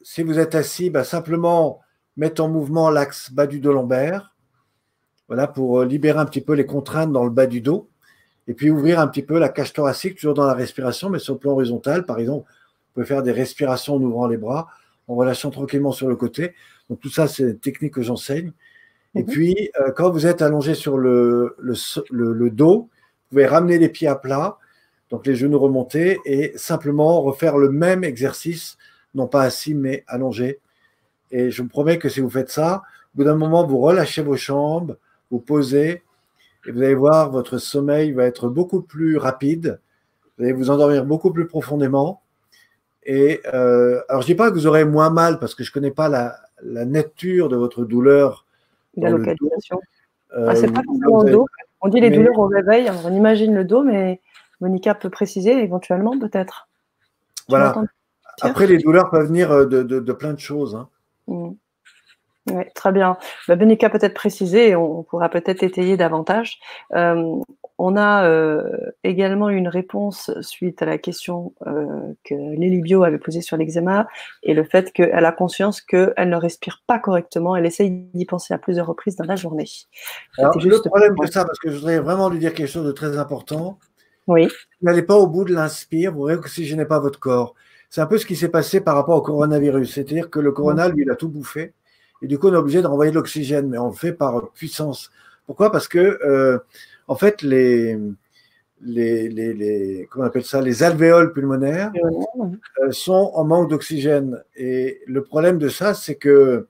[0.00, 1.80] si vous êtes assis, bah, simplement
[2.16, 4.34] mettre en mouvement l'axe bas du dos lombaire.
[5.26, 7.90] Voilà, pour euh, libérer un petit peu les contraintes dans le bas du dos
[8.48, 11.34] et puis ouvrir un petit peu la cage thoracique, toujours dans la respiration, mais sur
[11.34, 12.06] le plan horizontal.
[12.06, 14.68] Par exemple, vous pouvez faire des respirations en ouvrant les bras,
[15.06, 16.54] en relâchant tranquillement sur le côté.
[16.88, 18.52] Donc tout ça, c'est une technique que j'enseigne.
[19.14, 19.26] Et mhm.
[19.26, 24.08] puis, euh, quand vous êtes allongé sur le, le, dos, vous pouvez ramener les pieds
[24.08, 24.56] à plat,
[25.10, 28.78] donc les genoux remontés, et simplement refaire le même exercice,
[29.14, 30.58] non pas assis, mais allongé.
[31.30, 32.82] Et je vous promets que si vous faites ça,
[33.14, 34.96] au bout d'un moment, vous relâchez vos jambes,
[35.30, 36.02] vous posez,
[36.66, 39.80] et vous allez voir, votre sommeil va être beaucoup plus rapide.
[40.36, 42.22] Vous allez vous endormir beaucoup plus profondément.
[43.04, 45.70] Et euh, alors, je ne dis pas que vous aurez moins mal parce que je
[45.70, 48.44] ne connais pas la, nature de votre douleur.
[48.96, 49.80] La localisation.
[50.36, 51.46] Euh, ah, c'est pas forcément le dos.
[51.80, 52.90] On dit les douleurs au réveil.
[53.04, 54.20] On imagine le dos, mais
[54.60, 56.68] Monica peut préciser éventuellement, peut-être.
[57.48, 57.74] Voilà.
[58.42, 60.74] Après, les douleurs peuvent venir euh, de, plein de choses.
[60.74, 60.88] Hein.
[61.28, 61.50] Mmh.
[62.52, 63.16] Oui, très bien.
[63.46, 66.58] Bah, Benica peut-être préciser, on pourra peut-être étayer davantage.
[66.94, 67.36] Euh,
[67.78, 68.62] on a euh,
[69.04, 74.08] également une réponse suite à la question euh, que Lily Bio avait posée sur l'eczéma
[74.42, 77.54] et le fait qu'elle a conscience qu'elle ne respire pas correctement.
[77.54, 79.68] Elle essaye d'y penser à plusieurs reprises dans la journée.
[80.38, 82.86] Alors, juste le problème de ça, parce que je voudrais vraiment lui dire quelque chose
[82.86, 83.78] de très important.
[84.26, 84.48] Oui.
[84.82, 87.54] N'allez pas au bout de l'inspire, vous verrez que si je n'ai pas votre corps.
[87.90, 89.94] C'est un peu ce qui s'est passé par rapport au coronavirus.
[89.94, 91.72] C'est-à-dire que le corona, lui, il a tout bouffé.
[92.22, 94.50] Et du coup, on est obligé de renvoyer de l'oxygène, mais on le fait par
[94.50, 95.10] puissance.
[95.46, 95.72] Pourquoi?
[95.72, 96.58] Parce que, euh,
[97.06, 97.98] en fait, les,
[98.82, 101.92] les, les, comment on appelle ça, les alvéoles pulmonaires
[102.82, 104.42] euh, sont en manque d'oxygène.
[104.56, 106.66] Et le problème de ça, c'est que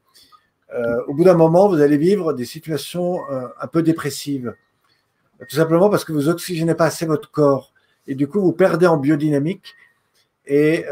[0.75, 4.55] euh, au bout d'un moment, vous allez vivre des situations un peu dépressives.
[5.41, 7.73] Tout simplement parce que vous oxygénez pas assez votre corps.
[8.07, 9.75] Et du coup, vous perdez en biodynamique
[10.47, 10.85] et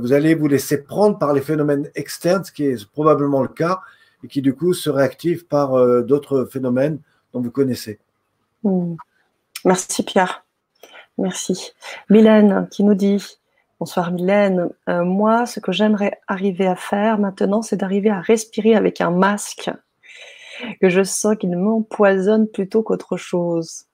[0.00, 3.80] vous allez vous laisser prendre par les phénomènes externes, ce qui est probablement le cas,
[4.24, 6.98] et qui du coup se réactive par euh, d'autres phénomènes
[7.32, 7.98] dont vous connaissez.
[8.62, 8.96] Hmm.
[9.64, 10.44] Merci Pierre.
[11.18, 11.72] Merci.
[12.10, 13.38] Mylène qui nous dit
[13.78, 14.70] Bonsoir Mylène.
[14.88, 19.10] Euh, moi, ce que j'aimerais arriver à faire maintenant, c'est d'arriver à respirer avec un
[19.10, 19.70] masque
[20.80, 23.84] que je sens qu'il m'empoisonne plutôt qu'autre chose.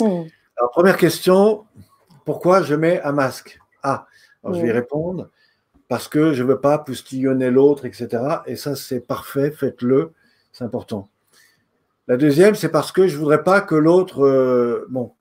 [0.00, 0.24] Hmm.
[0.58, 1.64] Alors, première question,
[2.24, 3.60] pourquoi je mets un masque?
[3.82, 4.06] Ah,
[4.44, 4.74] je vais y hmm.
[4.74, 5.30] répondre
[5.88, 8.08] parce que je ne veux pas poustillonner l'autre, etc.
[8.46, 10.12] Et ça, c'est parfait, faites-le,
[10.52, 11.08] c'est important.
[12.08, 14.24] La deuxième, c'est parce que je ne voudrais pas que l'autre.
[14.24, 15.12] Euh, bon,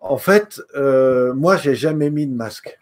[0.00, 2.78] en fait, euh, moi, j'ai jamais mis de masque.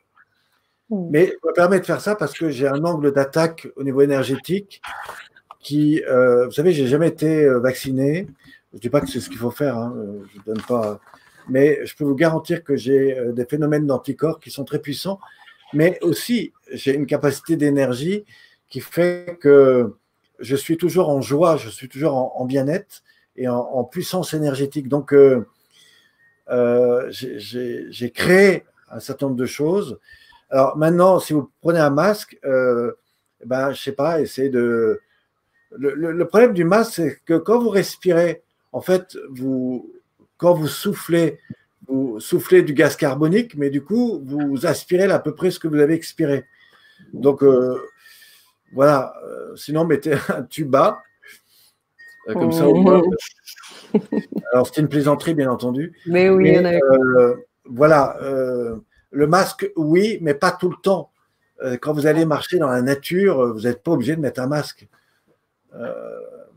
[0.90, 1.08] Hmm.
[1.10, 4.00] Mais je me permets de faire ça parce que j'ai un angle d'attaque au niveau
[4.00, 4.80] énergétique
[5.60, 8.28] qui, euh, vous savez, j'ai jamais été vacciné.
[8.72, 9.94] Je ne dis pas que c'est ce qu'il faut faire, hein,
[10.34, 11.00] je donne pas.
[11.48, 15.18] Mais je peux vous garantir que j'ai des phénomènes d'anticorps qui sont très puissants
[15.72, 18.24] mais aussi j'ai une capacité d'énergie
[18.68, 19.94] qui fait que
[20.38, 23.02] je suis toujours en joie, je suis toujours en, bien-être
[23.36, 24.88] et en, puissance énergétique.
[24.88, 25.46] Donc, euh,
[26.50, 29.98] euh, j'ai créé un certain nombre de choses.
[30.48, 32.92] Alors maintenant, si vous prenez un masque, euh,
[33.44, 35.00] ben, je sais pas, essayez de.
[35.72, 39.92] Le, le problème du masque, c'est que quand vous respirez, en fait, vous,
[40.36, 41.38] quand vous soufflez,
[41.90, 45.68] vous soufflez du gaz carbonique, mais du coup, vous aspirez à peu près ce que
[45.68, 46.44] vous avez expiré.
[47.12, 47.78] Donc, euh,
[48.72, 49.14] voilà.
[49.24, 51.02] Euh, sinon, mettez un tuba.
[52.28, 53.02] Euh, comme ça, oh.
[54.52, 55.96] Alors, c'est une plaisanterie, bien entendu.
[56.06, 56.56] Mais oui,
[57.64, 58.16] voilà.
[59.10, 61.10] le masque, oui, mais pas tout le temps.
[61.80, 64.86] quand vous allez marcher dans la nature, vous n'êtes pas obligé de mettre un masque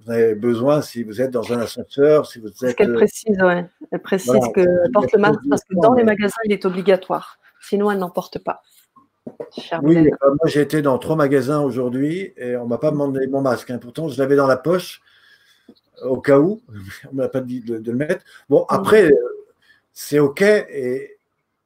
[0.05, 2.75] vous avez besoin si vous êtes dans un ascenseur, si vous êtes.
[2.75, 3.65] qu'elle précise, ouais.
[3.91, 7.39] Elle précise que porte le masque parce que dans les magasins, il est obligatoire.
[7.61, 8.61] Sinon, elle n'en porte pas.
[9.83, 13.25] oui, euh, moi j'ai été dans trois magasins aujourd'hui et on ne m'a pas demandé
[13.27, 13.69] mon masque.
[13.71, 13.77] Hein.
[13.77, 15.01] Pourtant, je l'avais dans la poche
[16.03, 16.61] au cas où.
[17.11, 18.25] On ne m'a pas dit de, le mettre.
[18.49, 19.45] Bon, après, euh,
[19.93, 20.41] c'est OK.
[20.41, 21.17] Et,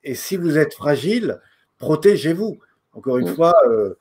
[0.04, 1.40] et, si vous êtes fragile,
[1.80, 2.60] protégez-vous.
[2.94, 3.98] Encore une fois, euh,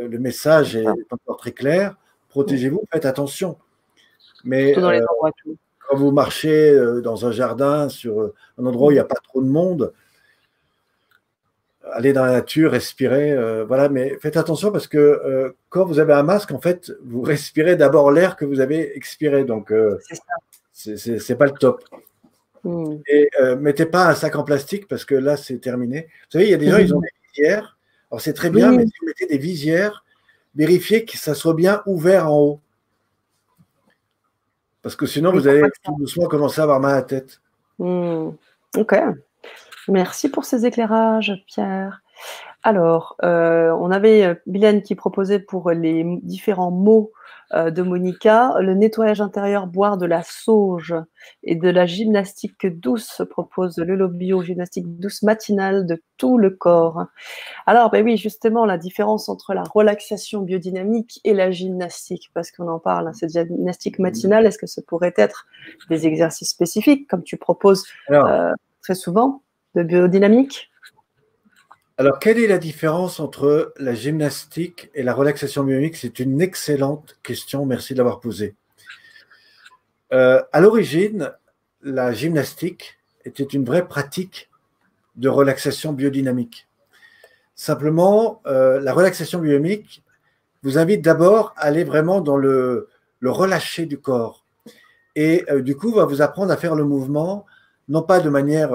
[0.00, 1.96] le message est encore très clair.
[2.28, 3.58] Protégez-vous, faites attention.
[4.44, 5.00] Mais euh,
[5.88, 9.04] quand vous marchez euh, dans un jardin, sur euh, un endroit où il n'y a
[9.04, 9.92] pas trop de monde,
[11.92, 13.88] aller dans la nature, respirer, euh, voilà.
[13.88, 17.76] Mais faites attention parce que euh, quand vous avez un masque, en fait, vous respirez
[17.76, 19.98] d'abord l'air que vous avez expiré, donc euh,
[20.72, 21.84] c'est pas le top.
[22.64, 22.96] Hmm.
[23.06, 23.28] Et
[23.58, 26.08] mettez pas un sac en plastique parce que là, c'est terminé.
[26.08, 27.78] Vous savez, il y a des gens, ils ont des visières.
[28.10, 30.04] Alors c'est très bien, mais si vous mettez des visières,
[30.54, 32.60] vérifiez que ça soit bien ouvert en haut.
[34.84, 37.40] Parce que sinon, vous allez tout doucement commencer à avoir mal à la tête.
[37.78, 38.32] Hmm.
[38.76, 38.94] Ok.
[39.88, 42.02] Merci pour ces éclairages, Pierre.
[42.66, 47.12] Alors, euh, on avait Bilène qui proposait pour les différents mots
[47.52, 50.94] euh, de Monica le nettoyage intérieur, boire de la sauge
[51.42, 57.04] et de la gymnastique douce, propose le bio, gymnastique douce matinale de tout le corps.
[57.66, 62.68] Alors, ben oui, justement, la différence entre la relaxation biodynamique et la gymnastique, parce qu'on
[62.68, 65.46] en parle, hein, cette gymnastique matinale, est-ce que ce pourrait être
[65.90, 69.42] des exercices spécifiques, comme tu proposes euh, très souvent
[69.74, 70.70] de biodynamique?
[71.96, 77.16] Alors, quelle est la différence entre la gymnastique et la relaxation biodynamique C'est une excellente
[77.22, 78.56] question, merci de l'avoir posée.
[80.12, 81.30] Euh, à l'origine,
[81.82, 84.50] la gymnastique était une vraie pratique
[85.14, 86.66] de relaxation biodynamique.
[87.54, 90.02] Simplement, euh, la relaxation biodynamique
[90.64, 92.88] vous invite d'abord à aller vraiment dans le,
[93.20, 94.44] le relâcher du corps.
[95.14, 97.46] Et euh, du coup, va vous apprendre à faire le mouvement,
[97.88, 98.70] non pas de manière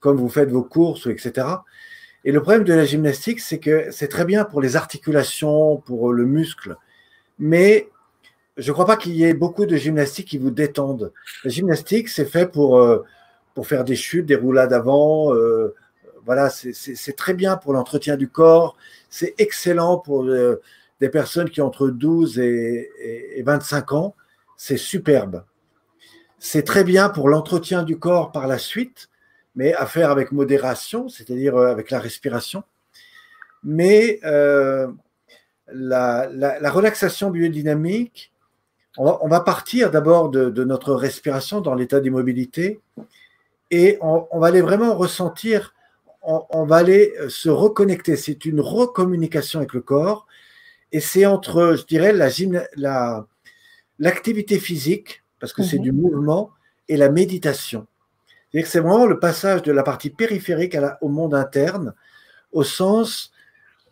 [0.00, 1.46] comme vous faites vos courses, etc.
[2.24, 6.12] Et le problème de la gymnastique, c'est que c'est très bien pour les articulations, pour
[6.12, 6.76] le muscle,
[7.38, 7.88] mais
[8.56, 11.12] je ne crois pas qu'il y ait beaucoup de gymnastique qui vous détendent.
[11.44, 13.04] La gymnastique, c'est fait pour, euh,
[13.54, 15.34] pour faire des chutes, des roulades avant.
[15.34, 15.74] Euh,
[16.24, 18.76] voilà, c'est très bien pour l'entretien du corps.
[19.10, 20.62] C'est excellent pour euh,
[21.00, 22.90] des personnes qui ont entre 12 et,
[23.36, 24.14] et 25 ans.
[24.56, 25.44] C'est superbe.
[26.38, 29.10] C'est très bien pour l'entretien du corps par la suite
[29.54, 32.64] mais à faire avec modération, c'est-à-dire euh, avec la respiration.
[33.62, 34.88] Mais euh,
[35.72, 36.28] la,
[36.70, 38.32] relaxation biodynamique,
[38.96, 42.80] on va, partir d'abord de, notre respiration dans l'état d'immobilité
[43.70, 45.74] et on, va aller vraiment ressentir,
[46.22, 48.16] on, va aller euh, se reconnecter.
[48.16, 50.26] C'est une recommunication avec le corps
[50.92, 52.12] et c'est entre, je dirais,
[53.98, 55.82] l'activité physique, parce que c'est mhm.
[55.82, 56.50] du mouvement,
[56.88, 57.86] et la méditation
[58.62, 61.94] c'est vraiment le passage de la partie périphérique au monde interne,
[62.52, 63.32] au sens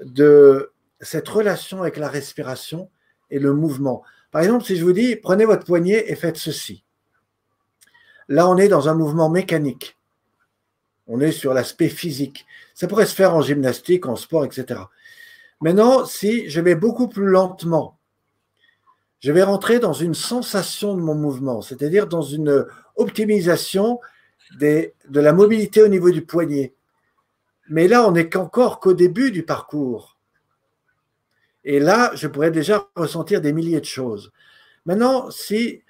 [0.00, 2.88] de cette relation avec la respiration
[3.30, 4.04] et le mouvement.
[4.30, 6.84] Par exemple, si je vous dis, prenez votre poignet et faites ceci.
[8.28, 9.98] Là, on est dans un mouvement mécanique.
[11.08, 12.46] On est sur l'aspect physique.
[12.74, 14.80] Ça pourrait se faire en gymnastique, en sport, etc.
[15.60, 17.98] Maintenant, si je vais beaucoup plus lentement,
[19.20, 24.00] je vais rentrer dans une sensation de mon mouvement, c'est-à-dire dans une optimisation
[24.58, 26.74] de la mobilité au niveau du poignet.
[27.68, 30.18] Mais là, on n'est qu'encore qu'au début du parcours.
[31.64, 34.32] Et là, je pourrais déjà ressentir des milliers de choses.
[34.84, 35.82] Maintenant, si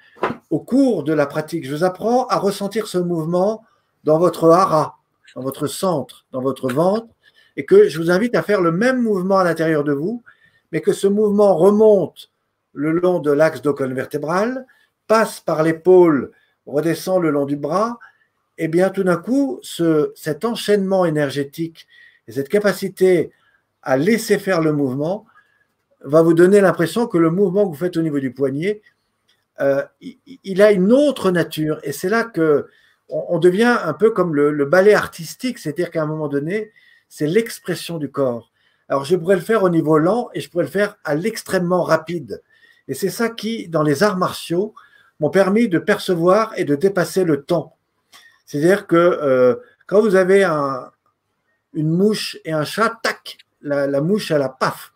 [0.50, 3.64] au cours de la pratique, je vous apprends à ressentir ce mouvement
[4.04, 4.98] dans votre hara,
[5.34, 7.08] dans votre centre, dans votre ventre,
[7.56, 10.22] et que je vous invite à faire le même mouvement à l'intérieur de vous,
[10.70, 12.30] mais que ce mouvement remonte
[12.72, 14.66] le long de l'axe de vertébral,
[15.06, 16.32] passe par l'épaule,
[16.66, 17.98] redescend le long du bras
[18.64, 21.88] eh bien tout d'un coup, ce, cet enchaînement énergétique
[22.28, 23.32] et cette capacité
[23.82, 25.26] à laisser faire le mouvement
[26.04, 28.80] va vous donner l'impression que le mouvement que vous faites au niveau du poignet,
[29.60, 31.80] euh, il, a une autre nature.
[31.82, 32.68] Et c'est là que
[33.08, 36.70] on, devient un peu comme le, ballet artistique, c'est-à-dire qu'à un moment donné,
[37.08, 38.52] c'est l'expression du corps.
[38.88, 41.82] Alors je pourrais le faire au niveau lent et je pourrais le faire à l'extrêmement
[41.82, 42.42] rapide.
[42.86, 44.72] Et c'est ça qui, dans les arts martiaux,
[45.18, 47.76] m'ont permis de percevoir et de dépasser le temps.
[48.46, 50.44] C'est-à-dire que euh, quand vous avez
[51.74, 54.92] une mouche et un chat, tac, la, mouche, elle a paf.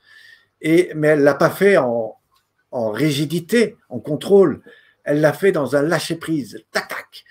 [0.60, 2.16] Et, mais elle ne l'a pas fait en,
[2.72, 4.62] rigidité, en contrôle.
[5.04, 7.24] Elle l'a fait dans un lâcher-prise, tac, tac.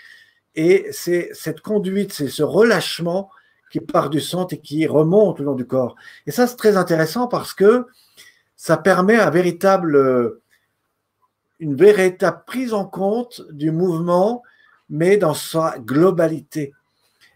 [0.55, 3.29] Et c'est cette conduite, c'est ce relâchement
[3.71, 5.95] qui part du centre et qui remonte le long du corps.
[6.25, 7.85] Et ça, c'est très intéressant parce que
[8.55, 10.39] ça permet un véritable,
[11.59, 14.43] une véritable prise en compte du mouvement
[14.89, 16.73] mais dans sa globalité.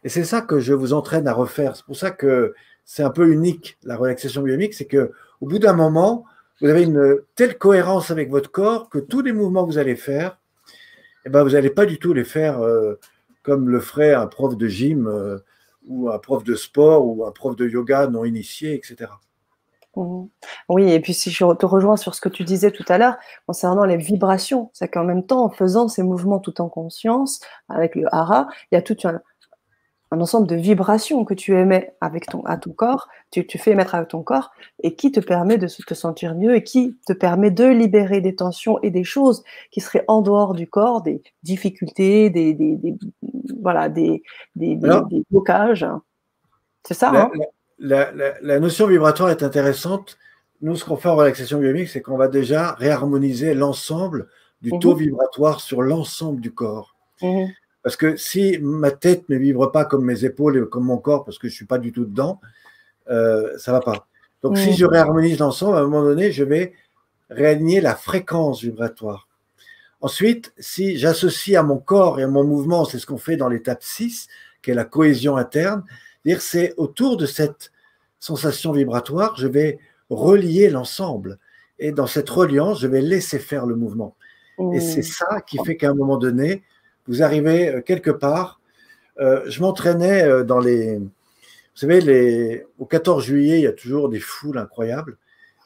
[0.03, 1.75] Et c'est ça que je vous entraîne à refaire.
[1.75, 2.53] C'est pour ça que
[2.85, 6.25] c'est un peu unique, la relaxation biodynamique, c'est que au bout d'un moment,
[6.61, 9.95] vous avez une telle cohérence avec votre corps que tous les mouvements que vous allez
[9.95, 10.37] faire,
[11.25, 12.95] eh ben, vous n'allez pas du tout les faire euh,
[13.43, 15.37] comme le ferait un prof de gym euh,
[15.87, 19.11] ou un prof de sport ou un prof de yoga non initié, etc.
[19.95, 20.25] Mmh.
[20.69, 23.17] Oui, et puis si je te rejoins sur ce que tu disais tout à l'heure
[23.47, 27.95] concernant les vibrations, c'est qu'en même temps, en faisant ces mouvements tout en conscience, avec
[27.95, 29.19] le hara, il y a tout un,
[30.11, 33.71] un ensemble de vibrations que tu émets avec ton, à ton corps, tu, tu fais
[33.71, 37.13] émettre avec ton corps, et qui te permet de te sentir mieux et qui te
[37.13, 41.21] permet de libérer des tensions et des choses qui seraient en dehors du corps, des
[41.43, 42.95] difficultés, des, des, des
[43.61, 44.23] voilà, des,
[44.55, 45.85] des, des, blocages.
[46.87, 47.11] C'est ça.
[47.11, 47.31] La, hein?
[47.35, 47.45] la,
[47.79, 48.11] la,
[48.41, 50.17] la, notion vibratoire est intéressante.
[50.61, 54.27] Nous, ce qu'on fait en relaxation biomique, c'est qu'on va déjà réharmoniser l'ensemble
[54.61, 56.95] du mmh taux vibratoire sur l'ensemble du corps.
[57.21, 57.45] Mmh
[57.81, 61.23] parce que si ma tête ne vibre pas comme mes épaules et comme mon corps,
[61.23, 62.41] parce que je ne suis pas du tout dedans,
[63.09, 64.07] euh, ça ne va pas.
[64.43, 66.73] Donc si je réharmonise l'ensemble, à un moment donné, je vais
[67.29, 69.27] réaligner la fréquence vibratoire.
[70.01, 73.49] Ensuite, si j'associe à mon corps et à mon mouvement, c'est ce qu'on fait dans
[73.49, 74.27] l'étape 6,
[74.61, 75.83] qui est la cohésion interne,
[76.39, 77.71] c'est autour de cette
[78.19, 81.39] sensation vibratoire, je vais relier l'ensemble.
[81.79, 84.15] Et dans cette reliance, je vais laisser faire le mouvement.
[84.73, 86.63] Et c'est ça qui fait qu'à un moment donné,
[87.07, 88.59] vous arrivez euh, quelque part.
[89.19, 90.97] Euh, je m'entraînais euh, dans les.
[90.97, 91.07] Vous
[91.87, 95.17] savez, les, au 14 juillet, il y a toujours des foules incroyables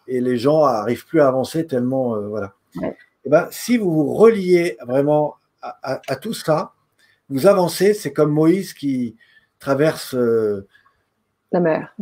[0.07, 2.19] et les gens n'arrivent plus à avancer tellement.
[2.29, 2.53] voilà.
[2.81, 2.87] Et
[3.25, 6.73] eh ben, si vous vous reliez vraiment à, tout ça,
[7.29, 7.95] vous avancez.
[7.95, 9.15] C'est comme Moïse qui
[9.63, 10.13] traverse
[11.53, 11.95] la mer.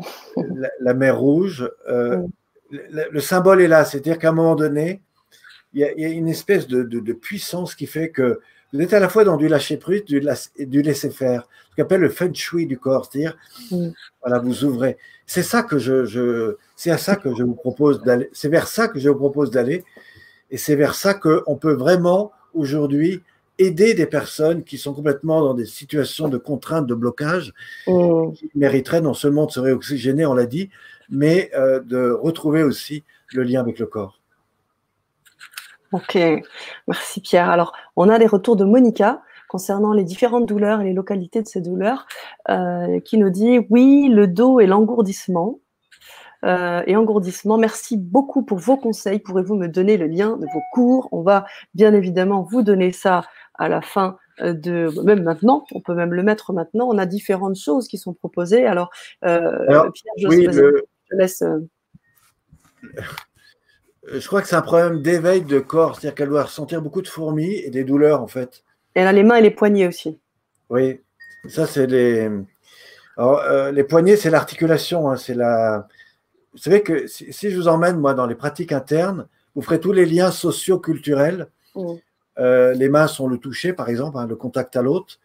[0.80, 1.70] la, mer Rouge.
[1.88, 5.02] le, symbole est là, c'est-à-dire qu'à un moment donné,
[5.74, 8.40] il y, a, une espèce de, de, puissance qui fait que
[8.74, 10.04] vous êtes à la fois dans du lâcher prise
[10.58, 13.38] et du laisser faire, ce qu'on appelle le feng shui du corps, c'est-à-dire,
[13.72, 13.90] mm.
[14.22, 14.98] voilà, vous ouvrez.
[15.26, 18.68] C'est ça que je, je c'est à ça que je vous propose d'aller, c'est vers
[18.68, 19.84] ça que je vous propose d'aller,
[20.50, 23.22] et c'est vers ça qu'on peut vraiment aujourd'hui
[23.58, 27.54] aider des personnes qui sont complètement dans des situations de contrainte, de blocage,
[27.88, 28.32] mm.
[28.34, 30.70] qui mériteraient non seulement de se réoxygéner, on l'a dit,
[31.10, 34.20] mais euh, de retrouver aussi le lien avec le corps.
[35.92, 36.18] Ok,
[36.88, 37.50] merci Pierre.
[37.50, 41.48] Alors, on a des retours de Monica concernant les différentes douleurs et les localités de
[41.48, 42.08] ces douleurs,
[42.50, 45.60] euh, qui nous dit oui, le dos et l'engourdissement.
[46.44, 49.20] Euh, et engourdissement, merci beaucoup pour vos conseils.
[49.20, 51.08] Pourrez-vous me donner le lien de vos cours?
[51.12, 53.24] On va bien évidemment vous donner ça
[53.56, 56.88] à la fin euh, de même maintenant, on peut même le mettre maintenant.
[56.88, 58.66] On a différentes choses qui sont proposées.
[58.66, 58.90] Alors,
[59.22, 60.86] Pierre, je, oui, le...
[61.12, 61.44] je laisse.
[61.44, 61.60] Euh,
[64.20, 67.08] je crois que c'est un problème d'éveil de corps, c'est-à-dire qu'elle doit ressentir beaucoup de
[67.08, 68.64] fourmis et des douleurs en fait.
[68.96, 70.20] elle a les mains et les poignets aussi.
[70.70, 71.02] Oui,
[71.48, 72.30] ça c'est les.
[73.18, 75.88] Alors, euh, les poignets, c'est l'articulation, hein, c'est la.
[76.54, 79.94] Vous savez que si, je vous emmène moi dans les pratiques internes, vous ferez tous
[79.94, 81.48] les liens socio-culturels.
[81.76, 81.94] Mm.
[82.40, 85.20] Euh, les mains sont le toucher, par exemple, hein, le contact à l'autre.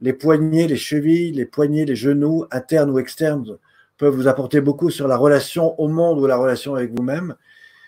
[0.00, 3.58] Les poignets, les chevilles, les poignets, les genoux, internes ou externes,
[3.98, 7.36] peuvent vous apporter beaucoup sur la relation au monde ou la relation avec vous-même.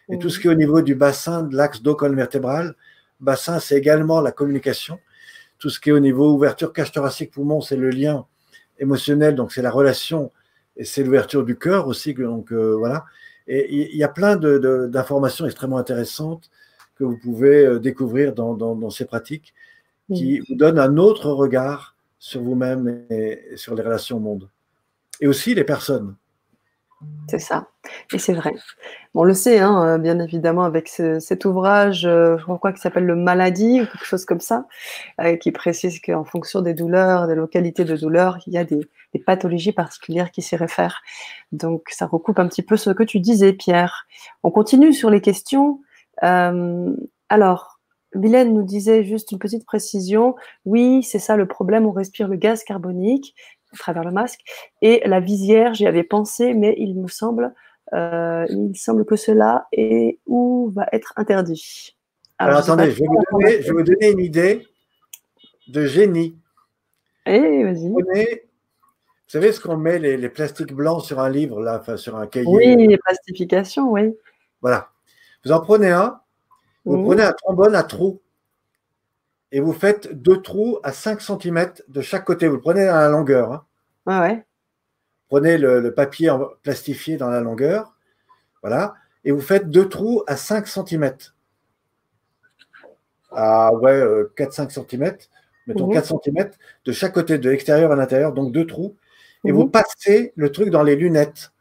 [0.09, 2.75] Et tout ce qui est au niveau du bassin de l'axe dos-colonne vertébrale,
[3.21, 5.01] bassin, c'est également la communication.
[5.59, 8.27] Tout ce qui est au niveau ouverture cage thoracique poumon, c'est le lien
[8.79, 10.31] émotionnel, donc c'est la relation
[10.77, 12.15] et c'est l'ouverture du cœur aussi.
[12.15, 13.05] Donc euh, voilà.
[13.47, 16.51] Et il y a plein d'informations extrêmement intéressantes
[16.97, 19.55] que vous pouvez euh, découvrir dans, dans, ces pratiques
[20.15, 24.49] qui vous donnent un autre regard sur vous-même et sur les relations au monde.
[25.21, 26.15] Et aussi les personnes.
[27.29, 27.69] C'est ça.
[28.13, 28.53] Et c'est vrai.
[29.15, 33.07] On le sait, hein, euh, bien évidemment, avec cet ouvrage, euh, je crois qu'il s'appelle
[33.07, 34.67] Le Maladie, ou quelque chose comme ça,
[35.21, 38.81] euh, qui précise qu'en fonction des douleurs, des localités de douleur, il y a des,
[39.27, 41.01] pathologies particulières qui s'y réfèrent.
[41.53, 44.07] Donc, ça recoupe un petit peu ce que tu disais, Pierre.
[44.43, 45.81] On continue sur les questions.
[46.21, 47.81] alors,
[48.15, 50.35] Mylène nous disait juste une petite précision.
[50.65, 53.35] Oui, c'est ça le problème, on respire le gaz carbonique
[53.75, 54.41] à travers le masque.
[54.83, 57.55] Et la visière, j'y avais pensé, mais il me semble,
[57.93, 61.97] euh, il semble que cela est ou va être interdit.
[62.39, 64.67] Alors, attendez, je vais, vous donner, une idée
[65.69, 66.37] de génie.
[67.27, 67.89] Eh, vas-y.
[67.89, 72.27] Vous savez ce qu'on met les, plastiques blancs sur un livre, là, enfin, sur un
[72.27, 72.47] cahier?
[72.47, 74.15] Oui, les plastifications, oui.
[74.61, 74.91] Voilà.
[75.45, 76.21] Vous en prenez un,
[76.85, 78.21] vous prenez un trombone à trous
[79.55, 82.49] et vous faites deux trous à 5 cm de chaque côté.
[82.49, 83.53] Vous le prenez dans la longueur.
[83.53, 83.65] Hein.
[84.05, 84.45] Ah ouais.
[85.29, 87.95] Prenez le, papier plastifié dans la longueur.
[88.63, 88.97] Voilà.
[89.23, 91.15] Et vous faites deux trous à 5 cm.
[93.31, 94.03] Ah ouais,
[94.37, 95.17] 4-5 euh, cm.
[95.69, 96.51] Mettons 4 cm
[96.85, 98.97] de chaque côté, de l'extérieur à l'intérieur, donc deux trous.
[99.45, 101.53] Et vous passez le truc dans les lunettes.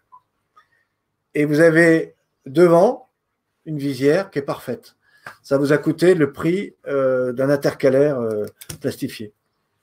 [1.35, 2.15] Et vous avez
[2.47, 3.07] devant
[3.67, 4.95] une visière qui est parfaite
[5.41, 8.45] ça vous a coûté le prix euh, d'un intercalaire euh,
[8.81, 9.33] plastifié.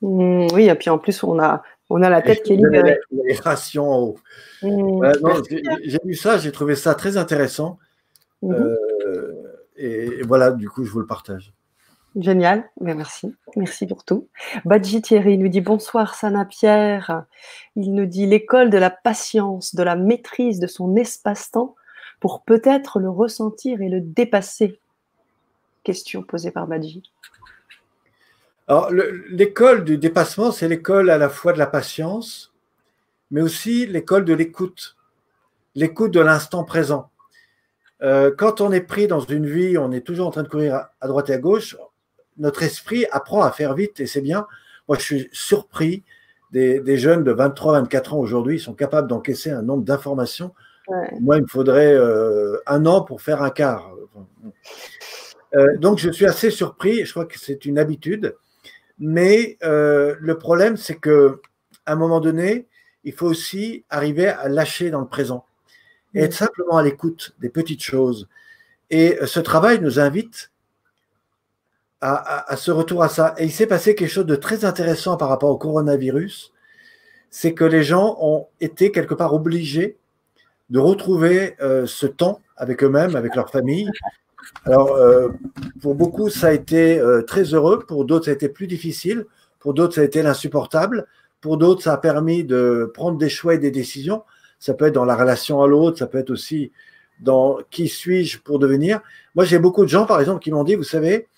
[0.02, 2.98] Mmh, oui, et puis en plus, on a, on a la tête qui est libérée.
[3.24, 4.18] Les rations en haut.
[4.62, 5.12] Mmh.
[5.84, 7.78] j'ai vu ça, j'ai trouvé ça très intéressant.
[8.42, 8.52] Mmh.
[8.52, 11.52] Euh, et, voilà, du coup, je vous le partage.
[12.16, 13.34] Génial, mais merci.
[13.56, 14.28] Merci pour tout.
[14.64, 17.24] Badji Thierry nous dit bonsoir Sana Pierre.
[17.76, 21.76] Il nous dit l'école de la patience, de la maîtrise de son espace-temps
[22.18, 24.80] pour peut-être le ressentir et le dépasser.
[25.84, 27.02] Question posée par Badji.
[28.68, 28.90] Alors,
[29.30, 32.52] l'école du dépassement, c'est l'école à la fois de la patience,
[33.30, 34.96] mais aussi l'école de l'écoute,
[35.74, 37.10] l'écoute de l'instant présent.
[38.02, 40.86] Euh, quand on est pris dans une vie, on est toujours en train de courir
[41.00, 41.76] à droite et à gauche,
[42.38, 44.46] notre esprit apprend à faire vite et c'est bien.
[44.88, 46.04] Moi, je suis surpris
[46.52, 50.52] des, jeunes de 23, 24 ans aujourd'hui, ils sont capables d'encaisser un nombre d'informations.
[51.20, 53.92] Moi, il me faudrait euh, un an pour faire un quart.
[55.54, 57.04] Euh, donc, je suis assez surpris.
[57.04, 58.36] Je crois que c'est une habitude.
[58.98, 61.40] Mais euh, le problème, c'est que
[61.86, 62.66] à un moment donné,
[63.04, 65.46] il faut aussi arriver à lâcher dans le présent
[66.14, 68.28] et être simplement à l'écoute des petites choses.
[68.90, 70.50] Et ce travail nous invite
[72.00, 73.34] à, ce retour à ça.
[73.38, 76.52] Et il s'est passé quelque chose de très intéressant par rapport au coronavirus,
[77.30, 79.96] c'est que les gens ont été quelque part obligés
[80.70, 83.90] de retrouver euh, ce temps avec eux-mêmes, avec leur famille.
[84.64, 85.28] Alors, euh,
[85.80, 89.26] pour beaucoup, ça a été euh, très heureux, pour d'autres, ça a été plus difficile,
[89.58, 91.06] pour d'autres, ça a été l'insupportable,
[91.40, 94.22] pour d'autres, ça a permis de prendre des choix et des décisions.
[94.58, 96.70] Ça peut être dans la relation à l'autre, ça peut être aussi
[97.20, 99.00] dans qui suis-je pour devenir.
[99.34, 101.28] Moi, j'ai beaucoup de gens, par exemple, qui m'ont dit, vous savez,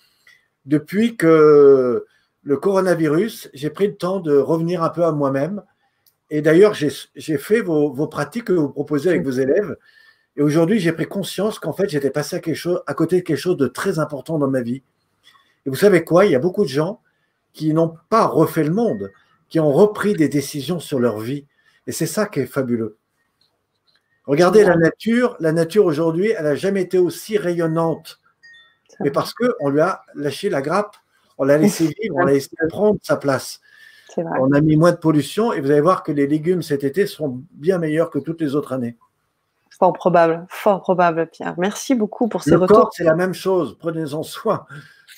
[0.65, 2.05] depuis que
[2.43, 5.63] le coronavirus, j'ai pris le temps de revenir un peu à moi-même.
[6.29, 9.75] Et d'ailleurs, j'ai fait vos, pratiques que vous proposez avec vos élèves.
[10.35, 13.21] Et aujourd'hui, j'ai pris conscience qu'en fait, j'étais passé à, quelque chose, à côté de
[13.21, 14.81] quelque chose de très important dans ma vie.
[15.65, 16.25] Et vous savez quoi?
[16.25, 17.01] Il y a beaucoup de gens
[17.53, 19.11] qui n'ont pas refait le monde,
[19.49, 21.45] qui ont repris des décisions sur leur vie.
[21.85, 22.97] Et c'est ça qui est fabuleux.
[24.25, 25.35] Regardez la nature.
[25.39, 28.19] La nature aujourd'hui, elle n'a jamais été aussi rayonnante
[28.99, 30.95] mais parce qu'on lui a lâché la grappe,
[31.37, 33.61] on l'a laissé vivre, on l'a laissé prendre sa place.
[34.15, 37.07] On a mis moins de pollution et vous allez voir que les légumes cet été
[37.07, 38.95] seront bien meilleurs que toutes les autres années.
[39.79, 41.55] Fort probable, fort probable, Pierre.
[41.57, 42.89] Merci beaucoup pour ces Le retours.
[42.93, 44.65] c'est la même chose, prenez-en soin.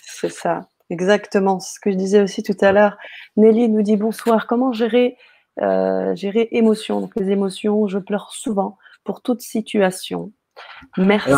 [0.01, 1.59] C'est ça, exactement.
[1.59, 2.97] Ce que je disais aussi tout à l'heure.
[3.35, 4.47] Nelly nous dit bonsoir.
[4.47, 5.17] Comment gérer,
[5.61, 7.01] euh, gérer émotions?
[7.01, 10.31] Donc les émotions, je pleure souvent pour toute situation.
[10.97, 11.31] Merci.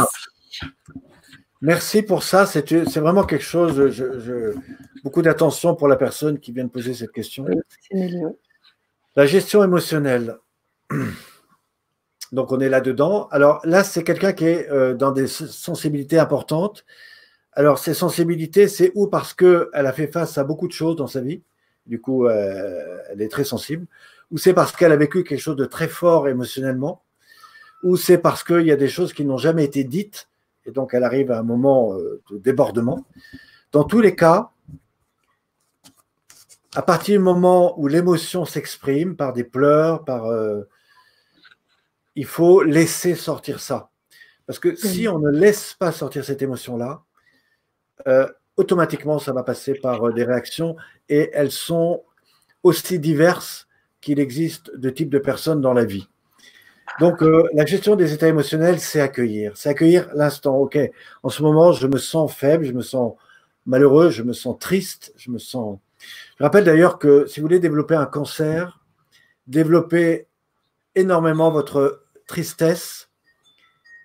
[1.62, 2.46] Merci pour ça.
[2.46, 3.90] C'est vraiment quelque chose.
[3.90, 4.54] Je,
[5.04, 7.46] beaucoup d'attention pour la personne qui vient de poser cette question.
[9.16, 10.38] La gestion émotionnelle.
[12.32, 13.28] Donc, on est là-dedans.
[13.32, 16.86] Alors là, c'est quelqu'un qui est euh, dans des sensibilités importantes.
[17.54, 21.08] Alors, ces sensibilités, c'est ou parce qu'elle a fait face à beaucoup de choses dans
[21.08, 21.42] sa vie,
[21.86, 23.88] du coup, euh, elle est très sensible,
[24.32, 27.02] ou c'est parce qu'elle a vécu quelque chose de très fort émotionnellement,
[27.84, 30.28] ou c'est parce qu'il y a des choses qui n'ont jamais été dites
[30.68, 33.06] et donc elle arrive à un moment euh, de débordement.
[33.72, 34.52] Dans tous les cas,
[36.76, 40.30] à partir du moment où l'émotion s'exprime par des pleurs, par,
[42.18, 43.92] il faut laisser sortir ça.
[44.48, 47.04] Parce que si on ne laisse pas sortir cette émotion-là,
[48.08, 50.76] euh, automatiquement, ça va passer par des réactions
[51.10, 52.04] et elles sont
[52.64, 53.68] aussi diverses
[54.02, 56.08] qu'il existe de types de personnes dans la vie.
[57.00, 59.56] Donc, euh, la gestion des états émotionnels, c'est accueillir.
[59.56, 60.56] C'est accueillir l'instant.
[60.58, 60.78] OK,
[61.22, 63.14] en ce moment, je me sens faible, je me sens
[63.68, 65.78] malheureux, je me sens triste, je me sens.
[66.40, 68.80] Je rappelle d'ailleurs que si vous voulez développer un cancer,
[69.46, 70.28] développer
[70.96, 73.10] énormément votre tristesse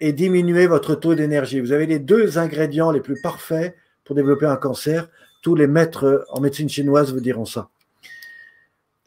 [0.01, 1.61] et diminuer votre taux d'énergie.
[1.61, 5.09] Vous avez les deux ingrédients les plus parfaits pour développer un cancer.
[5.43, 7.69] Tous les maîtres en médecine chinoise vous diront ça.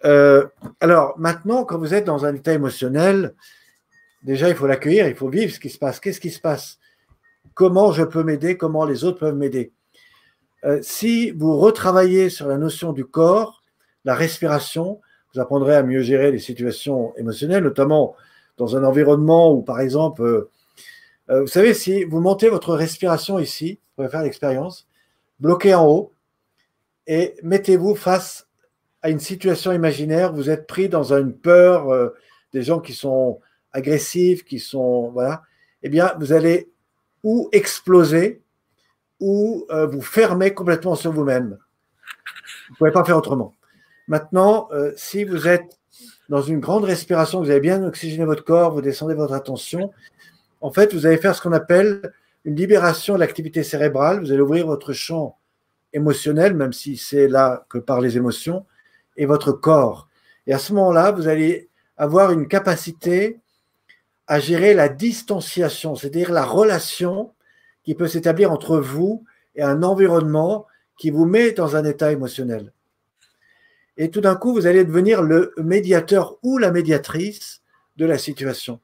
[0.03, 0.45] Euh,
[0.79, 3.33] alors maintenant, quand vous êtes dans un état émotionnel,
[4.23, 5.99] déjà, il faut l'accueillir, il faut vivre ce qui se passe.
[5.99, 6.77] Qu'est-ce qui se passe?
[7.53, 8.57] Comment je peux m'aider?
[8.57, 9.71] Comment les autres peuvent m'aider?
[10.65, 13.63] Euh, Si vous retravaillez sur la notion du corps,
[14.03, 15.01] la respiration,
[15.33, 18.15] vous apprendrez à mieux gérer les situations émotionnelles, notamment
[18.57, 20.49] dans un environnement où, par exemple, euh,
[21.29, 24.87] euh, vous savez, si vous montez votre respiration ici, vous pouvez faire l'expérience,
[25.39, 26.13] bloquez en haut
[27.07, 28.47] et mettez-vous face
[29.01, 32.11] à une situation imaginaire, vous êtes pris dans une peur,
[32.53, 33.39] des gens qui sont
[33.73, 35.11] agressifs, qui sont.
[35.11, 35.43] Voilà,
[35.83, 36.71] eh bien, vous allez
[37.23, 38.41] ou exploser
[39.19, 41.57] ou euh, vous fermer complètement sur vous-même.
[42.67, 43.55] Vous ne pouvez pas faire autrement.
[44.07, 45.79] Maintenant, euh, si vous êtes
[46.29, 49.91] dans une grande respiration, vous avez bien oxygéné votre corps, vous descendez votre attention,
[50.61, 52.11] en fait, vous allez faire ce qu'on appelle
[52.43, 54.19] une libération de l'activité cérébrale.
[54.19, 55.37] Vous allez ouvrir votre champ
[55.93, 58.65] émotionnel, même si c'est là que par les émotions,
[59.17, 60.07] et votre corps.
[60.47, 63.39] Et à ce moment-là, vous allez avoir une capacité
[64.27, 67.31] à gérer la distanciation, c'est-à-dire la relation
[67.83, 69.23] qui peut s'établir entre vous
[69.55, 70.65] et un environnement
[70.97, 72.73] qui vous met dans un état émotionnel.
[73.97, 77.61] Et tout d'un coup, vous allez devenir le médiateur ou la médiatrice
[77.97, 78.79] de la situation.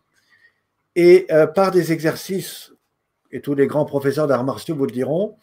[0.95, 2.71] Et euh, par des exercices,
[3.31, 5.35] et tous les grands professeurs d'arts martiaux vous le diront,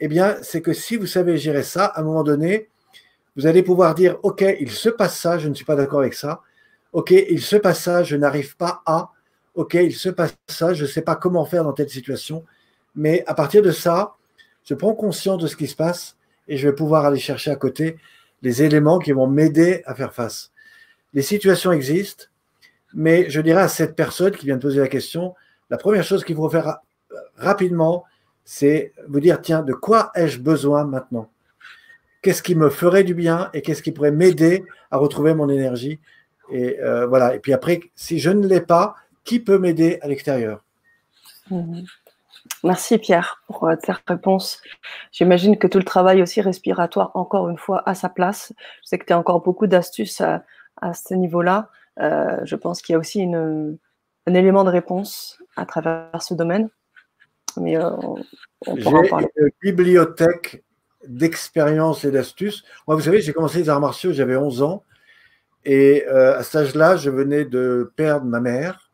[0.00, 2.68] eh bien, c'est que si vous savez gérer ça, à un moment donné,
[3.36, 6.14] vous allez pouvoir dire, OK, il se passe ça, je ne suis pas d'accord avec
[6.14, 6.40] ça.
[6.92, 9.10] OK, il se passe ça, je n'arrive pas à.
[9.54, 12.44] OK, il se passe ça, je ne sais pas comment faire dans telle situation.
[12.94, 14.16] Mais à partir de ça,
[14.64, 16.16] je prends conscience de ce qui se passe
[16.48, 17.96] et je vais pouvoir aller chercher à côté
[18.42, 20.50] les éléments qui vont m'aider à faire face.
[21.14, 22.26] Les situations existent,
[22.94, 25.34] mais je dirais à cette personne qui vient de poser la question,
[25.70, 26.78] la première chose qu'il faut faire
[27.36, 28.04] rapidement,
[28.44, 31.30] c'est vous dire, tiens, de quoi ai-je besoin maintenant?
[32.22, 35.98] Qu'est-ce qui me ferait du bien et qu'est-ce qui pourrait m'aider à retrouver mon énergie?
[36.50, 37.34] Et euh, voilà.
[37.34, 40.64] Et puis après, si je ne l'ai pas, qui peut m'aider à l'extérieur?
[41.50, 41.82] Mmh.
[42.64, 44.60] Merci Pierre pour euh, cette réponse.
[45.10, 48.52] J'imagine que tout le travail aussi respiratoire, encore une fois, à sa place.
[48.82, 50.44] Je sais que tu as encore beaucoup d'astuces à,
[50.94, 51.68] ce niveau-là.
[52.00, 53.76] Euh, je pense qu'il y a aussi un
[54.34, 56.68] élément de réponse à travers ce domaine.
[57.60, 57.90] Mais euh,
[58.66, 59.28] on pourra en parler.
[59.36, 60.64] Une bibliothèque
[61.06, 62.64] d'expériences et d'astuces.
[62.86, 64.84] Moi, vous savez, j'ai commencé les arts martiaux, j'avais 11 ans.
[65.64, 68.90] Et à cet âge-là, je venais de perdre ma mère.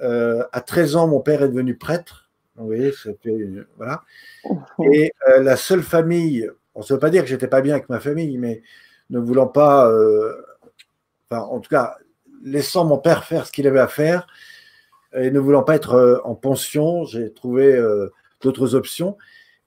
[0.00, 2.25] à 13 ans, mon père est devenu prêtre.
[2.56, 2.92] Vous voyez,
[3.76, 4.02] voilà.
[4.92, 7.88] Et euh, la seule famille, on ne veut pas dire que j'étais pas bien avec
[7.88, 8.62] ma famille, mais
[9.10, 10.34] ne voulant pas, euh,
[11.30, 11.96] enfin, en tout cas,
[12.42, 14.26] laissant mon père faire ce qu'il avait à faire
[15.14, 17.80] et ne voulant pas être euh, en pension, j'ai trouvé
[18.40, 19.16] d'autres options.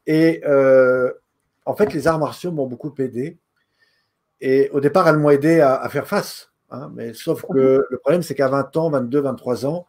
[0.07, 0.41] Et
[1.65, 3.37] en fait, les arts martiaux m'ont beaucoup aidé.
[4.41, 6.51] Et au départ, elles m'ont aidé à, faire face.
[6.71, 9.85] Hein, mais sauf que le problème, c'est qu'à 20 ans, 22, 23 ans,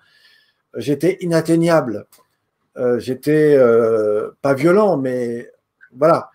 [0.77, 2.07] j'étais inatteignable.
[2.77, 5.51] Euh, j'étais euh, pas violent, mais
[5.93, 6.31] voilà.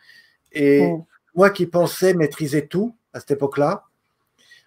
[0.52, 0.90] Et
[1.36, 3.84] moi qui pensais maîtriser tout à cette époque-là,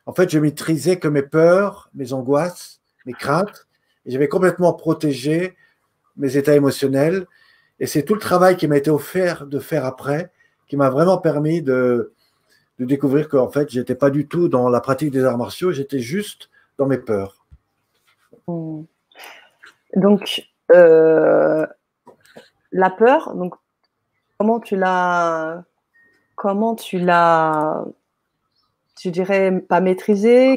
[0.07, 3.66] en fait, je maîtrisais que mes peurs, mes angoisses, mes craintes,
[4.07, 5.57] et j'avais complètement protégé
[6.16, 7.27] mes états émotionnels.
[7.81, 10.31] Et c'est tout le travail qui m'a été offert de faire après
[10.69, 12.12] qui m'a vraiment permis de,
[12.79, 15.99] de découvrir qu'en fait, j'étais pas du tout dans la pratique des arts martiaux, j'étais
[15.99, 17.47] juste dans mes peurs.
[19.97, 21.69] Donc, la
[22.91, 23.55] peur, donc
[24.39, 25.64] comment tu l'as,
[26.37, 27.85] comment tu l'as,
[28.97, 30.57] tu dirais pas maîtrisé,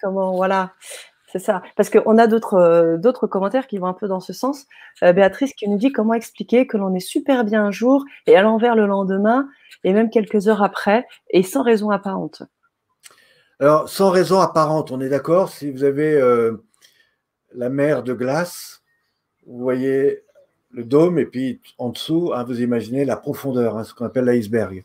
[0.00, 0.72] comment voilà,
[1.28, 1.62] c'est ça.
[1.76, 4.66] Parce qu'on a d'autres euh, d'autres commentaires qui vont un peu dans ce sens.
[5.02, 8.36] Euh, Béatrice qui nous dit comment expliquer que l'on est super bien un jour et
[8.36, 9.48] à l'envers le lendemain
[9.84, 12.42] et même quelques heures après et sans raison apparente.
[13.60, 15.48] Alors sans raison apparente, on est d'accord.
[15.48, 16.20] Si vous avez
[17.54, 18.81] la mer de glace
[19.46, 20.22] vous voyez
[20.72, 24.24] le dôme et puis en dessous, hein, vous imaginez la profondeur, hein, ce qu'on appelle
[24.24, 24.84] l'iceberg.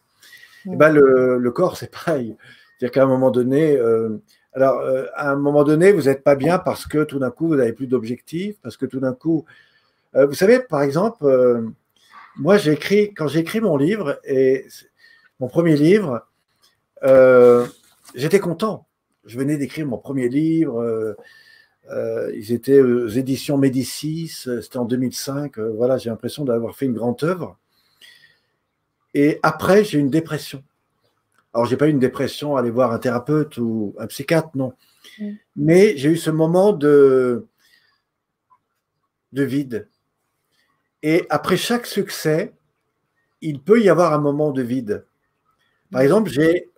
[0.66, 2.36] Eh ben, le, corps, c'est pareil.
[2.78, 4.22] C'est-à-dire qu'à un moment donné, euh,
[4.54, 7.48] alors euh, à un moment donné, vous n'êtes pas bien parce que tout d'un coup,
[7.48, 9.46] vous n'avez plus d'objectif, parce que tout d'un coup,
[10.16, 11.26] euh, vous savez, par exemple,
[12.38, 14.66] moi, j'ai écrit quand j'ai écrit mon livre et
[15.40, 16.28] mon premier livre,
[18.14, 18.86] j'étais content.
[19.26, 21.16] Je venais d'écrire mon premier livre
[21.92, 25.58] euh, ils étaient aux éditions Médicis, euh, c'était en 2005.
[25.58, 27.58] Euh, voilà, j'ai l'impression d'avoir fait une grande œuvre.
[29.14, 30.64] Et après, j'ai eu une dépression.
[31.54, 34.74] Alors, j'ai pas eu une dépression, aller voir un thérapeute ou un psychiatre, non.
[35.20, 35.32] Mm.
[35.56, 37.48] Mais j'ai eu ce moment de,
[39.32, 39.88] de vide.
[41.04, 42.54] Et après chaque succès,
[43.42, 45.06] il peut y avoir un moment de vide.
[45.92, 46.70] Par exemple, j'ai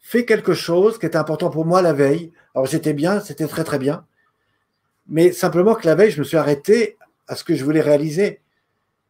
[0.00, 2.32] fait quelque chose qui était important pour moi la veille.
[2.54, 4.04] Alors j'étais bien, c'était très très bien
[5.06, 6.96] mais simplement que la veille, je me suis arrêté
[7.26, 8.40] à ce que je voulais réaliser.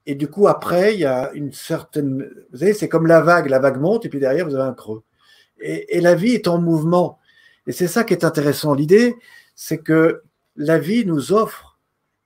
[0.06, 2.28] Et du coup, après, il y a une certaine.
[2.52, 3.48] Vous savez, c'est comme la vague.
[3.48, 5.02] La vague monte et puis derrière, vous avez un creux.
[5.60, 7.18] Et, la vie est en mouvement.
[7.66, 8.74] Et c'est ça qui est intéressant.
[8.74, 9.16] L'idée,
[9.54, 10.22] c'est que
[10.56, 11.78] la vie nous offre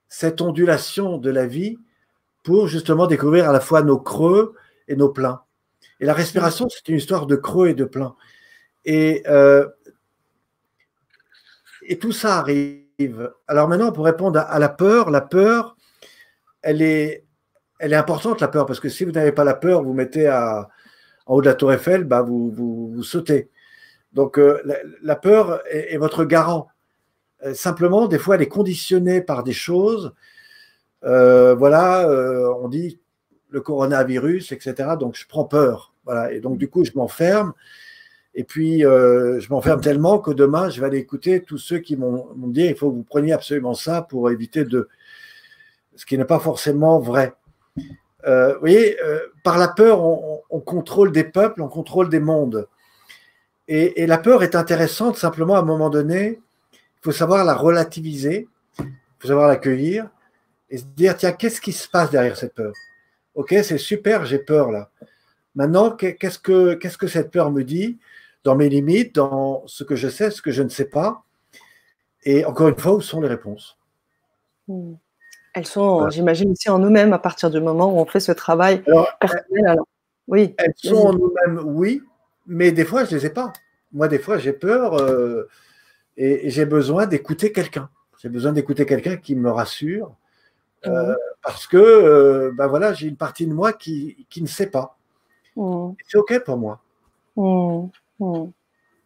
[0.08, 1.78] cette ondulation de la vie
[2.42, 4.54] pour justement découvrir à la fois nos creux
[4.88, 5.42] et nos pleins.
[6.00, 8.16] Et la respiration, c'est une histoire de creux et de pleins.
[8.84, 9.68] Et, euh,
[11.82, 12.87] et tout ça arrive
[13.46, 15.76] alors maintenant, pour répondre à, la peur, la peur,
[16.62, 17.24] elle est,
[17.80, 20.68] importante, la peur, parce que si vous n'avez pas la peur, vous mettez à,
[21.26, 23.50] en haut de la tour Eiffel, bah vous, vous, sautez.
[24.12, 24.60] Donc euh,
[25.02, 26.68] la, peur est, votre garant.
[27.44, 30.12] Euh, simplement, des fois, elle est conditionnée par des choses.
[31.04, 32.08] Euh, voilà,
[32.60, 32.98] on dit
[33.50, 34.96] le coronavirus, etc.
[34.98, 35.94] Donc je prends peur.
[36.32, 37.52] Et donc du coup, je m'enferme.
[38.38, 41.96] Et puis, euh, je m'enferme tellement que demain, je vais aller écouter tous ceux qui
[41.96, 44.88] m'ont dit il faut que vous preniez absolument ça pour éviter de.
[45.96, 47.34] Ce qui n'est pas forcément vrai.
[48.28, 52.68] Euh, vous voyez, euh, par la peur, on, contrôle des peuples, on contrôle des mondes.
[53.66, 56.38] Et, la peur est intéressante simplement à un moment donné.
[56.72, 58.46] Il faut savoir la relativiser,
[58.78, 58.86] il
[59.18, 60.08] faut savoir l'accueillir
[60.70, 62.72] et se dire tiens, qu'est-ce qui se passe derrière cette peur?
[63.34, 64.90] Ok, c'est super, j'ai peur là.
[65.56, 67.98] Maintenant, qu'est-ce que, qu'est-ce que cette peur me dit?
[68.44, 71.24] Dans mes limites, dans ce que je sais, ce que je ne sais pas
[72.24, 73.78] Et encore une fois, où sont les réponses?
[74.66, 74.94] Hmm.
[75.54, 78.82] Elles sont, j'imagine, aussi en nous-mêmes à partir du moment où on fait ce travail
[79.20, 79.66] personnel.
[79.66, 79.88] Alors,
[80.28, 80.54] oui.
[80.58, 82.02] Elles sont en nous-mêmes, oui,
[82.46, 83.52] mais des fois, je ne les ai pas.
[83.92, 85.48] Moi, des fois, j'ai peur euh,
[86.16, 87.88] et, j'ai besoin d'écouter quelqu'un.
[88.20, 90.14] J'ai besoin d'écouter quelqu'un qui me rassure
[90.86, 94.96] euh, parce que ben voilà, j'ai une partie de moi qui, qui ne sait pas.
[95.56, 95.90] Mmh.
[96.06, 96.80] C'est OK pour moi.
[97.36, 97.86] Mmh.
[98.18, 98.46] Mmh.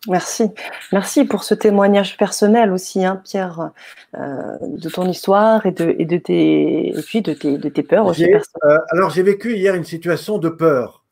[0.09, 0.51] Merci.
[0.91, 3.71] Merci pour ce témoignage personnel aussi, hein, Pierre,
[4.17, 7.85] euh, de ton histoire et de, et de, tes, et puis de, tes, de tes
[7.85, 8.33] peurs aussi.
[8.35, 11.05] Euh, alors, j'ai vécu hier une situation de peur.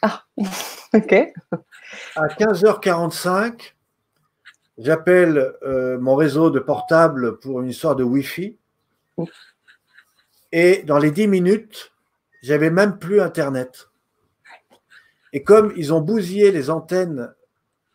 [0.00, 0.24] Ah,
[0.94, 1.14] ok.
[2.16, 3.74] À 15h45,
[4.78, 8.56] j'appelle euh, mon réseau de portable pour une histoire de Wi-Fi.
[10.52, 11.92] Et dans les 10 minutes,
[12.42, 13.90] j'avais même plus Internet.
[15.32, 17.32] Et comme ils ont bousillé les antennes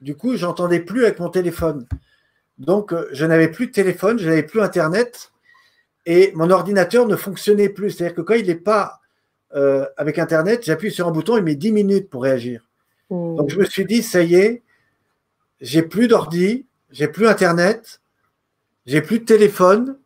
[0.01, 1.87] du coup, j'entendais plus avec mon téléphone.
[2.57, 5.31] Donc, euh, je n'avais plus de téléphone, je n'avais plus Internet
[6.05, 7.91] et mon ordinateur ne fonctionnait plus.
[7.91, 9.01] C'est-à-dire que quand il n'est pas
[9.55, 12.67] euh, avec Internet, j'appuie sur un bouton, il met 10 minutes pour réagir.
[13.09, 13.35] Hmm.
[13.35, 14.63] Donc, je me suis dit, ça y est,
[15.61, 18.01] j'ai plus d'ordi, j'ai plus Internet,
[18.85, 19.97] j'ai plus de téléphone.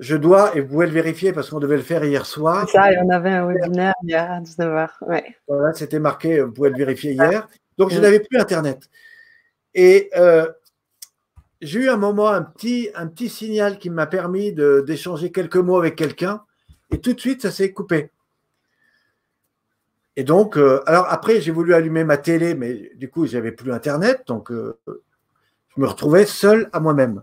[0.00, 2.66] Je dois, et vous pouvez le vérifier parce qu'on devait le faire hier soir.
[2.70, 4.88] Ça, il y en avait un webinaire hier à 19h.
[5.46, 7.46] Voilà, c'était marqué, vous pouvez le vérifier hier.
[7.76, 8.88] Donc, je n'avais plus Internet.
[9.74, 10.48] Et euh,
[11.60, 15.78] j'ai eu un moment, un petit, un petit signal qui m'a permis d'échanger quelques mots
[15.78, 16.44] avec quelqu'un.
[16.90, 18.10] Et tout de suite, ça s'est coupé.
[20.16, 23.70] Et donc, euh, alors après, j'ai voulu allumer ma télé, mais du coup, j'avais plus
[23.70, 24.22] Internet.
[24.28, 27.22] Donc, euh, je me retrouvais seul à moi-même.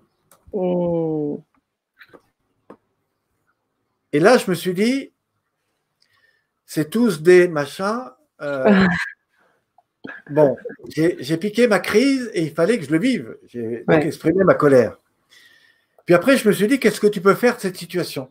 [0.53, 1.41] Oh.
[4.17, 5.11] Et là, je me suis dit,
[6.65, 8.09] c'est tous des machins.
[10.29, 10.55] Bon,
[10.89, 13.37] j'ai piqué ma crise et il fallait que je le vive.
[13.45, 14.97] J'ai exprimé ma colère.
[16.05, 18.29] Puis après, je me suis dit, qu'est-ce que tu peux faire de cette situation?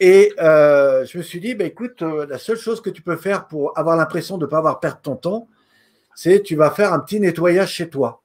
[0.00, 3.16] Et euh, je me suis dit, bah, écoute, euh, la seule chose que tu peux
[3.16, 5.48] faire pour avoir l'impression de ne pas avoir perdu ton temps,
[6.14, 8.20] c'est tu vas faire un petit nettoyage chez toi.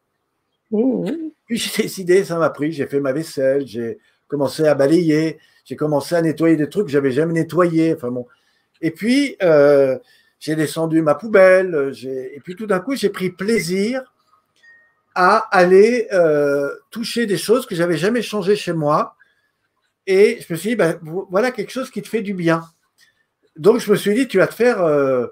[0.72, 1.06] Mmh.
[1.46, 5.40] Puis j'ai décidé, ça m'a pris, j'ai fait ma vaisselle, j'ai commencé à balayer,
[5.70, 7.94] j'ai commencé à nettoyer des trucs que j'avais jamais nettoyés.
[7.94, 8.26] Enfin bon.
[8.82, 10.00] Et puis, euh,
[10.40, 14.02] j'ai descendu ma poubelle, et puis tout d'un coup, j'ai pris plaisir
[15.14, 19.16] à aller euh, toucher des choses que j'avais jamais changées chez moi.
[20.08, 21.00] Et je me suis dit, ben,
[21.30, 22.64] voilà quelque chose qui te fait du bien.
[23.56, 25.28] Donc, je me suis dit, tu vas te faire euh,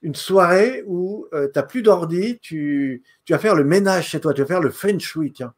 [0.00, 4.20] une soirée où euh, tu n'as plus d'ordi, tu, tu, vas faire le ménage chez
[4.20, 5.52] toi, tu vas faire le feng shui, tiens.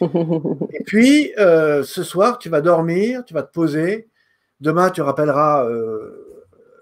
[0.72, 4.08] et puis, ce soir, tu vas dormir, tu vas te poser.
[4.60, 5.68] Demain, tu rappelleras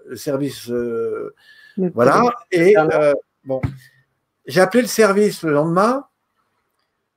[0.07, 0.69] le service.
[0.69, 1.33] Euh,
[1.93, 2.23] voilà.
[2.51, 3.13] Et euh,
[3.43, 3.61] bon,
[4.45, 6.05] j'ai appelé le service le lendemain.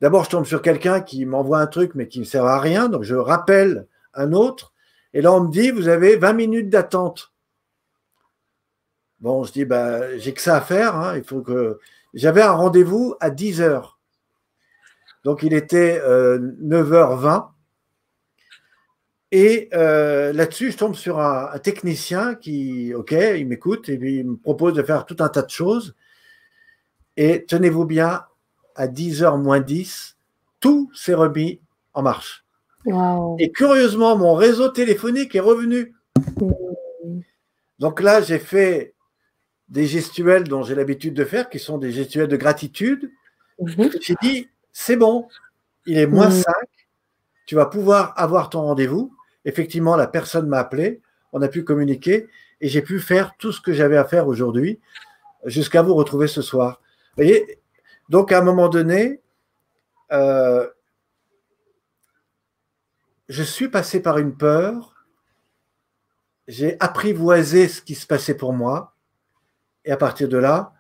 [0.00, 2.88] D'abord, je tombe sur quelqu'un qui m'envoie un truc, mais qui ne sert à rien.
[2.88, 4.72] Donc, je rappelle un autre.
[5.12, 7.32] Et là, on me dit, vous avez 20 minutes d'attente.
[9.20, 10.96] Bon, je dis, bah, j'ai que ça à faire.
[10.96, 11.16] Hein.
[11.16, 11.78] Il faut que.
[12.12, 13.99] J'avais un rendez-vous à 10 heures.
[15.24, 17.26] Donc, il était 9h20.
[17.26, 17.40] Euh,
[19.32, 24.26] et euh, là-dessus, je tombe sur un, technicien qui, OK, il m'écoute et puis il
[24.26, 25.94] me propose de faire tout un tas de choses.
[27.16, 28.24] Et tenez-vous bien,
[28.74, 30.16] à 10h moins 10,
[30.58, 31.60] tout s'est remis
[31.92, 32.44] en marche.
[33.38, 35.94] Et curieusement, mon réseau téléphonique est revenu.
[37.78, 38.94] Donc là, j'ai fait
[39.68, 43.10] des gestuels dont j'ai l'habitude de faire, qui sont des gestuels de gratitude.
[43.60, 43.90] Mhm.
[44.00, 45.28] J'ai dit, c'est bon,
[45.86, 46.66] il est moins 5, mhm.
[47.46, 49.14] tu vas pouvoir avoir ton rendez-vous.
[49.44, 51.00] Effectivement, la personne m'a appelé,
[51.32, 52.28] on a pu communiquer
[52.60, 54.80] et j'ai pu faire tout ce que j'avais à faire aujourd'hui
[55.44, 56.80] jusqu'à vous retrouver ce soir.
[57.16, 57.58] Vous voyez
[58.08, 59.20] Donc, à un moment donné,
[60.12, 60.68] euh,
[63.28, 65.06] je suis passé par une peur,
[66.48, 68.94] j'ai apprivoisé ce qui se passait pour moi,
[69.84, 70.74] et à partir de là,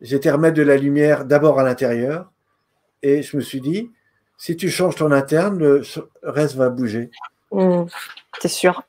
[0.00, 2.32] j'étais remettre de la lumière d'abord à l'intérieur,
[3.02, 3.90] et je me suis dit,
[4.36, 5.82] si tu changes ton interne, le
[6.22, 7.10] reste va bouger.
[7.52, 7.84] Mmh,
[8.40, 8.82] c'est sûr.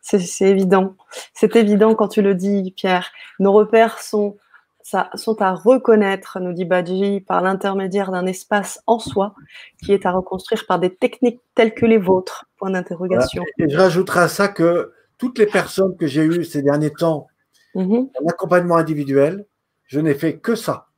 [0.00, 0.96] C'est évident.
[1.32, 3.10] C'est évident quand tu le dis, Pierre.
[3.38, 4.36] Nos repères sont,
[4.82, 9.34] ça, sont à reconnaître, nous dit Badji, par l'intermédiaire d'un espace en soi
[9.82, 12.46] qui est à reconstruire par des techniques telles que les vôtres.
[12.58, 13.44] Point d'interrogation.
[13.58, 17.28] Et je rajouterai à ça que toutes les personnes que j'ai eues ces derniers temps
[17.74, 18.10] Mhm.
[18.20, 19.46] en accompagnement individuel,
[19.86, 20.88] je n'ai fait que ça.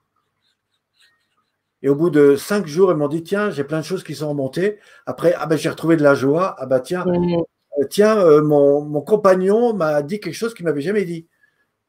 [1.85, 4.14] Et au bout de cinq jours, ils m'ont dit tiens, j'ai plein de choses qui
[4.14, 4.78] sont remontées.
[5.05, 6.57] Après, ah ben, j'ai retrouvé de la joie.
[6.59, 10.80] Ah ben tiens, euh, tiens, euh, mon, mon compagnon m'a dit quelque chose qu'il m'avait
[10.80, 11.26] jamais dit.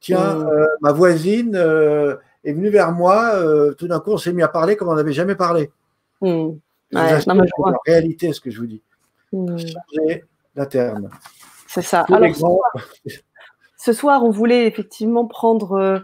[0.02, 3.42] Tiens, euh, ma voisine est venue vers moi.
[3.78, 5.72] tout d'un coup, on s'est mis à parler comme on n'avait jamais parlé.
[6.20, 6.60] Vous
[6.94, 7.72] Ouais, non, mais je que vois.
[7.86, 8.82] c'est la réalité, ce que je vous dis.
[9.32, 9.58] Mhm.
[9.58, 10.26] Changer
[10.56, 11.10] la terme.
[11.68, 12.04] C'est ça.
[12.06, 12.62] Tous les Alors, grands-
[13.86, 16.00] Ce soir, on voulait effectivement prendre euh,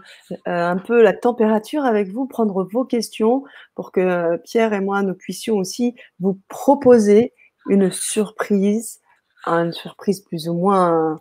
[0.46, 3.42] euh, un peu la température avec vous, prendre vos questions
[3.74, 7.32] pour que euh, Pierre et moi, nous puissions aussi vous proposer
[7.66, 9.00] une surprise,
[9.46, 11.20] une surprise plus ou moins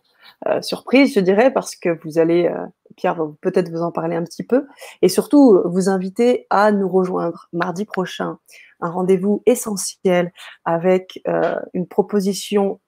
[0.62, 2.52] surprise, je dirais, parce que vous allez,
[2.96, 4.68] Pierre va peut-être vous en parler un petit peu,
[5.02, 8.40] et surtout vous inviter à nous rejoindre mardi prochain,
[8.80, 10.32] un rendez-vous essentiel
[10.66, 11.22] avec
[11.74, 12.80] une proposition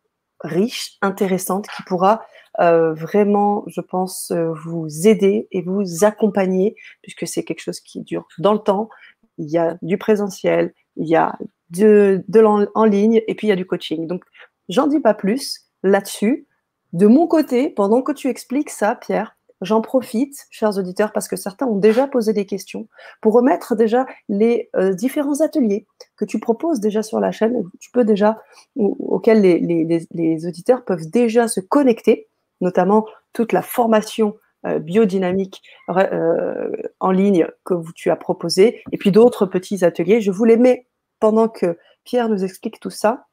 [0.44, 2.24] riche, intéressante, qui pourra
[2.60, 8.02] euh, vraiment, je pense, euh, vous aider et vous accompagner, puisque c'est quelque chose qui
[8.02, 8.90] dure dans le temps.
[9.38, 11.38] Il y a du présentiel, il y a
[11.72, 14.06] de, de l'en en ligne, et puis il y a du coaching.
[14.06, 14.24] Donc,
[14.70, 16.48] j'en dis pas plus là-dessus.
[16.92, 21.36] De mon côté, pendant que tu expliques ça, Pierre, j'en profite, chers auditeurs, parce que
[21.36, 22.88] certains ont déjà posé des questions,
[23.22, 25.86] pour remettre déjà les euh, différents ateliers
[26.18, 28.42] que tu proposes déjà sur la chaîne, tu peux déjà,
[28.76, 32.28] ou- auxquels les, les- les- les auditeurs peuvent déjà se connecter,
[32.62, 34.36] notamment toute la formation
[34.66, 40.22] euh, biodynamique euh, en ligne que tu as proposée, et puis d'autres petits ateliers.
[40.22, 40.88] Je vous les mets
[41.20, 43.26] pendant que Pierre nous explique tout ça.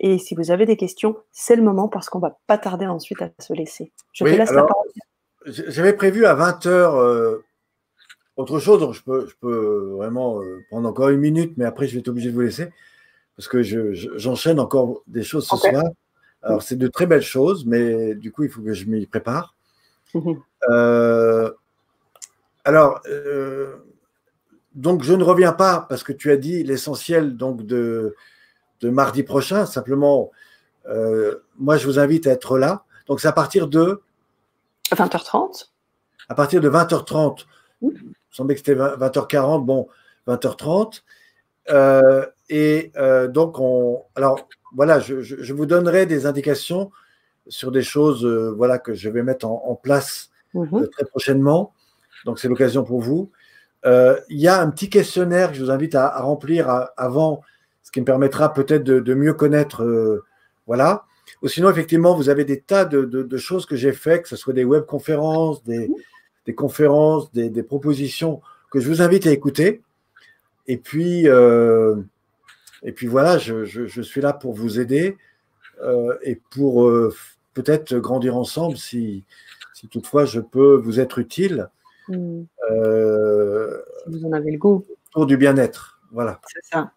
[0.00, 3.20] Et si vous avez des questions, c'est le moment parce qu'on va pas tarder ensuite
[3.20, 3.90] à se laisser.
[4.12, 4.86] Je Oui, te laisse alors, la parole.
[5.50, 7.38] J'avais prévu à 20h
[8.36, 11.88] autre chose, donc je peux, je peux vraiment euh, prendre encore une minute, mais après
[11.88, 12.70] je vais être obligé de vous laisser
[13.36, 15.84] parce que je- je- j'enchaîne encore des choses ce soir.
[16.42, 19.56] Alors c'est de très belles choses, mais du coup il faut que je m'y prépare.
[20.14, 20.40] Mhm.
[20.70, 21.50] Euh,
[22.64, 23.74] alors, euh,
[24.74, 28.14] donc je ne reviens pas parce que tu as dit l'essentiel donc de,
[28.80, 29.66] de mardi prochain.
[29.66, 30.30] Simplement,
[30.88, 32.84] euh, moi je vous invite à être là.
[33.08, 34.00] Donc c'est à partir de
[34.96, 35.68] 20h30.
[36.28, 37.44] à partir de 20h30.
[37.82, 37.88] Mm.
[37.94, 39.88] Il me semblait que c'était 20 20h40, bon,
[40.26, 41.02] 20h30.
[41.70, 46.90] Euh, et euh, donc, on, alors voilà, je, je- je vous donnerai des indications
[47.48, 50.88] sur des choses euh, voilà, que je vais mettre en, en place Mhm.
[50.88, 51.74] très prochainement.
[52.24, 53.30] Donc, c'est l'occasion pour vous.
[53.84, 57.42] Il y a un petit questionnaire que je vous invite à, à remplir à- avant,
[57.82, 59.84] ce qui me permettra peut-être de, de mieux connaître.
[60.66, 61.04] voilà.
[61.42, 64.28] Ou sinon, effectivement, vous avez des tas de, de- de choses que j'ai faites, que
[64.28, 65.90] ce soit des webconférences, des,
[66.46, 69.82] des conférences, des, des propositions que je vous invite à écouter.
[70.66, 71.96] Et puis, euh,
[72.82, 75.16] et puis voilà, je, je- je suis là pour vous aider
[75.82, 77.14] euh, et pour euh,
[77.54, 79.24] peut-être grandir ensemble si,
[79.74, 81.68] si toutefois je peux vous être utile
[82.70, 84.84] euh, Si vous en avez le goût.
[85.12, 86.00] pour du bien-être.
[86.12, 86.40] Voilà.
[86.46, 86.92] C'est ça.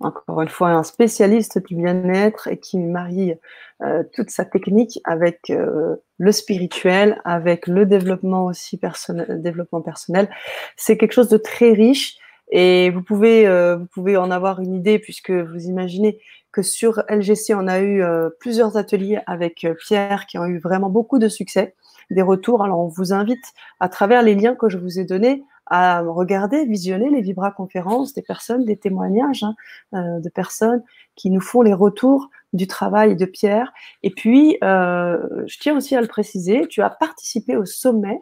[0.00, 3.34] Encore une fois, un spécialiste du bien-être et qui marie
[3.82, 10.28] euh, toute sa technique avec euh, le spirituel, avec le développement aussi personnel, développement personnel.
[10.76, 12.18] C'est quelque chose de très riche
[12.50, 16.20] et vous pouvez, euh, vous pouvez en avoir une idée puisque vous imaginez
[16.52, 20.58] que sur LGC, on a eu euh, plusieurs ateliers avec euh, Pierre qui ont eu
[20.58, 21.74] vraiment beaucoup de succès,
[22.10, 22.62] des retours.
[22.62, 23.44] Alors, on vous invite
[23.80, 28.14] à travers les liens que je vous ai donnés à regarder, visionner les Vibra conférences
[28.14, 29.54] des personnes, des témoignages hein,
[29.94, 30.82] euh, de personnes
[31.16, 33.72] qui nous font les retours du travail de Pierre.
[34.02, 38.20] Et puis, euh, je tiens aussi à le préciser, tu as participé au sommet,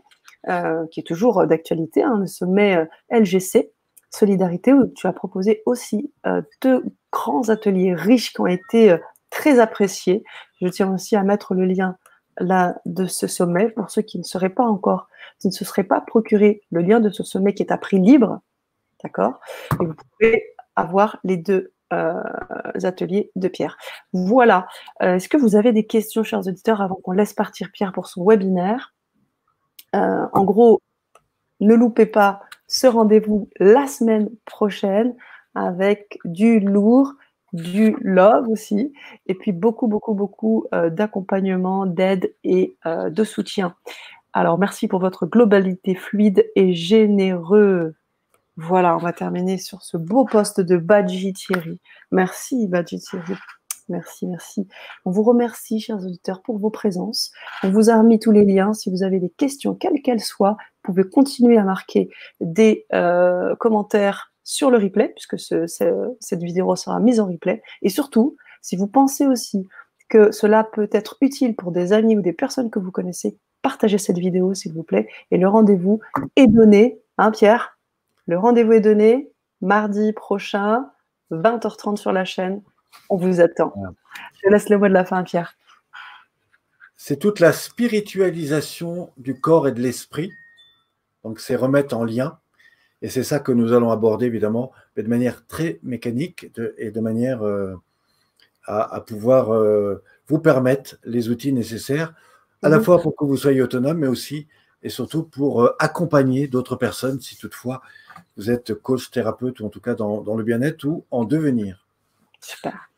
[0.49, 3.70] euh, qui est toujours d'actualité, hein, le sommet euh, LGC,
[4.11, 8.95] Solidarité, où tu as proposé aussi euh, deux grands ateliers riches qui ont été
[9.30, 10.22] très appréciés.
[10.61, 11.97] Je tiens aussi à mettre le lien
[12.41, 15.09] de ce sommet pour ceux qui ne seraient pas encore
[15.39, 17.99] qui ne se seraient pas procuré le lien de ce sommet qui est à prix
[17.99, 18.41] libre,
[19.03, 19.41] d'accord?
[19.80, 22.22] Et vous pouvez avoir les deux euh,
[22.82, 23.76] ateliers de Pierre.
[24.12, 24.66] Voilà.
[25.03, 28.07] Euh, Est-ce que vous avez des questions, chers auditeurs, avant qu'on laisse partir Pierre pour
[28.07, 28.95] son webinaire?
[29.95, 30.80] Euh, En gros,
[31.61, 35.14] ne loupez pas ce rendez-vous la semaine prochaine
[35.55, 37.12] avec du lourd,
[37.55, 38.93] du love aussi,
[39.27, 43.77] et puis beaucoup, beaucoup, beaucoup euh, d'accompagnement, d'aide et euh, de soutien.
[44.33, 47.95] Alors, merci pour votre globalité fluide et généreux.
[48.57, 51.81] Voilà, on va terminer sur ce beau poste de Badji Thierry.
[52.11, 53.35] Merci, Badji Thierry.
[53.89, 54.67] Merci, merci.
[55.05, 57.31] On vous remercie, chers auditeurs, pour vos présences.
[57.63, 58.73] On vous a remis tous les liens.
[58.73, 63.55] Si vous avez des questions, quelles qu'elles soient, vous pouvez continuer à marquer des euh,
[63.57, 67.62] commentaires sur le replay, puisque ce, ce, cette vidéo sera mise en replay.
[67.82, 69.66] Et surtout, si vous pensez aussi
[70.09, 73.99] que cela peut être utile pour des amis ou des personnes que vous connaissez, partagez
[73.99, 75.09] cette vidéo, s'il vous plaît.
[75.30, 76.01] Et le rendez-vous
[76.36, 77.78] est donné, hein, Pierre?
[78.26, 79.30] Le rendez-vous est donné
[79.61, 80.90] mardi prochain,
[81.30, 82.62] 20h30 sur la chaîne.
[83.09, 83.74] On vous attend.
[84.42, 85.57] Je laisse le mot de la fin, Pierre.
[86.97, 90.30] C'est toute la spiritualisation du corps et de l'esprit.
[91.24, 92.38] Donc, c'est remettre en lien.
[93.05, 97.01] Et c'est ça que nous allons aborder, évidemment, mais de manière très mécanique et de
[97.01, 97.75] manière euh,
[98.65, 102.15] à, pouvoir euh, vous permettre les outils nécessaires,
[102.63, 102.85] à la mhm.
[102.85, 104.49] fois pour que vous soyez autonome, mais aussi
[104.83, 107.83] et surtout pour euh, accompagner d'autres personnes, si toutefois
[108.39, 111.87] vous êtes coach, thérapeute, ou en tout cas dans, dans le bien-être ou en devenir.
[112.41, 112.89] Super.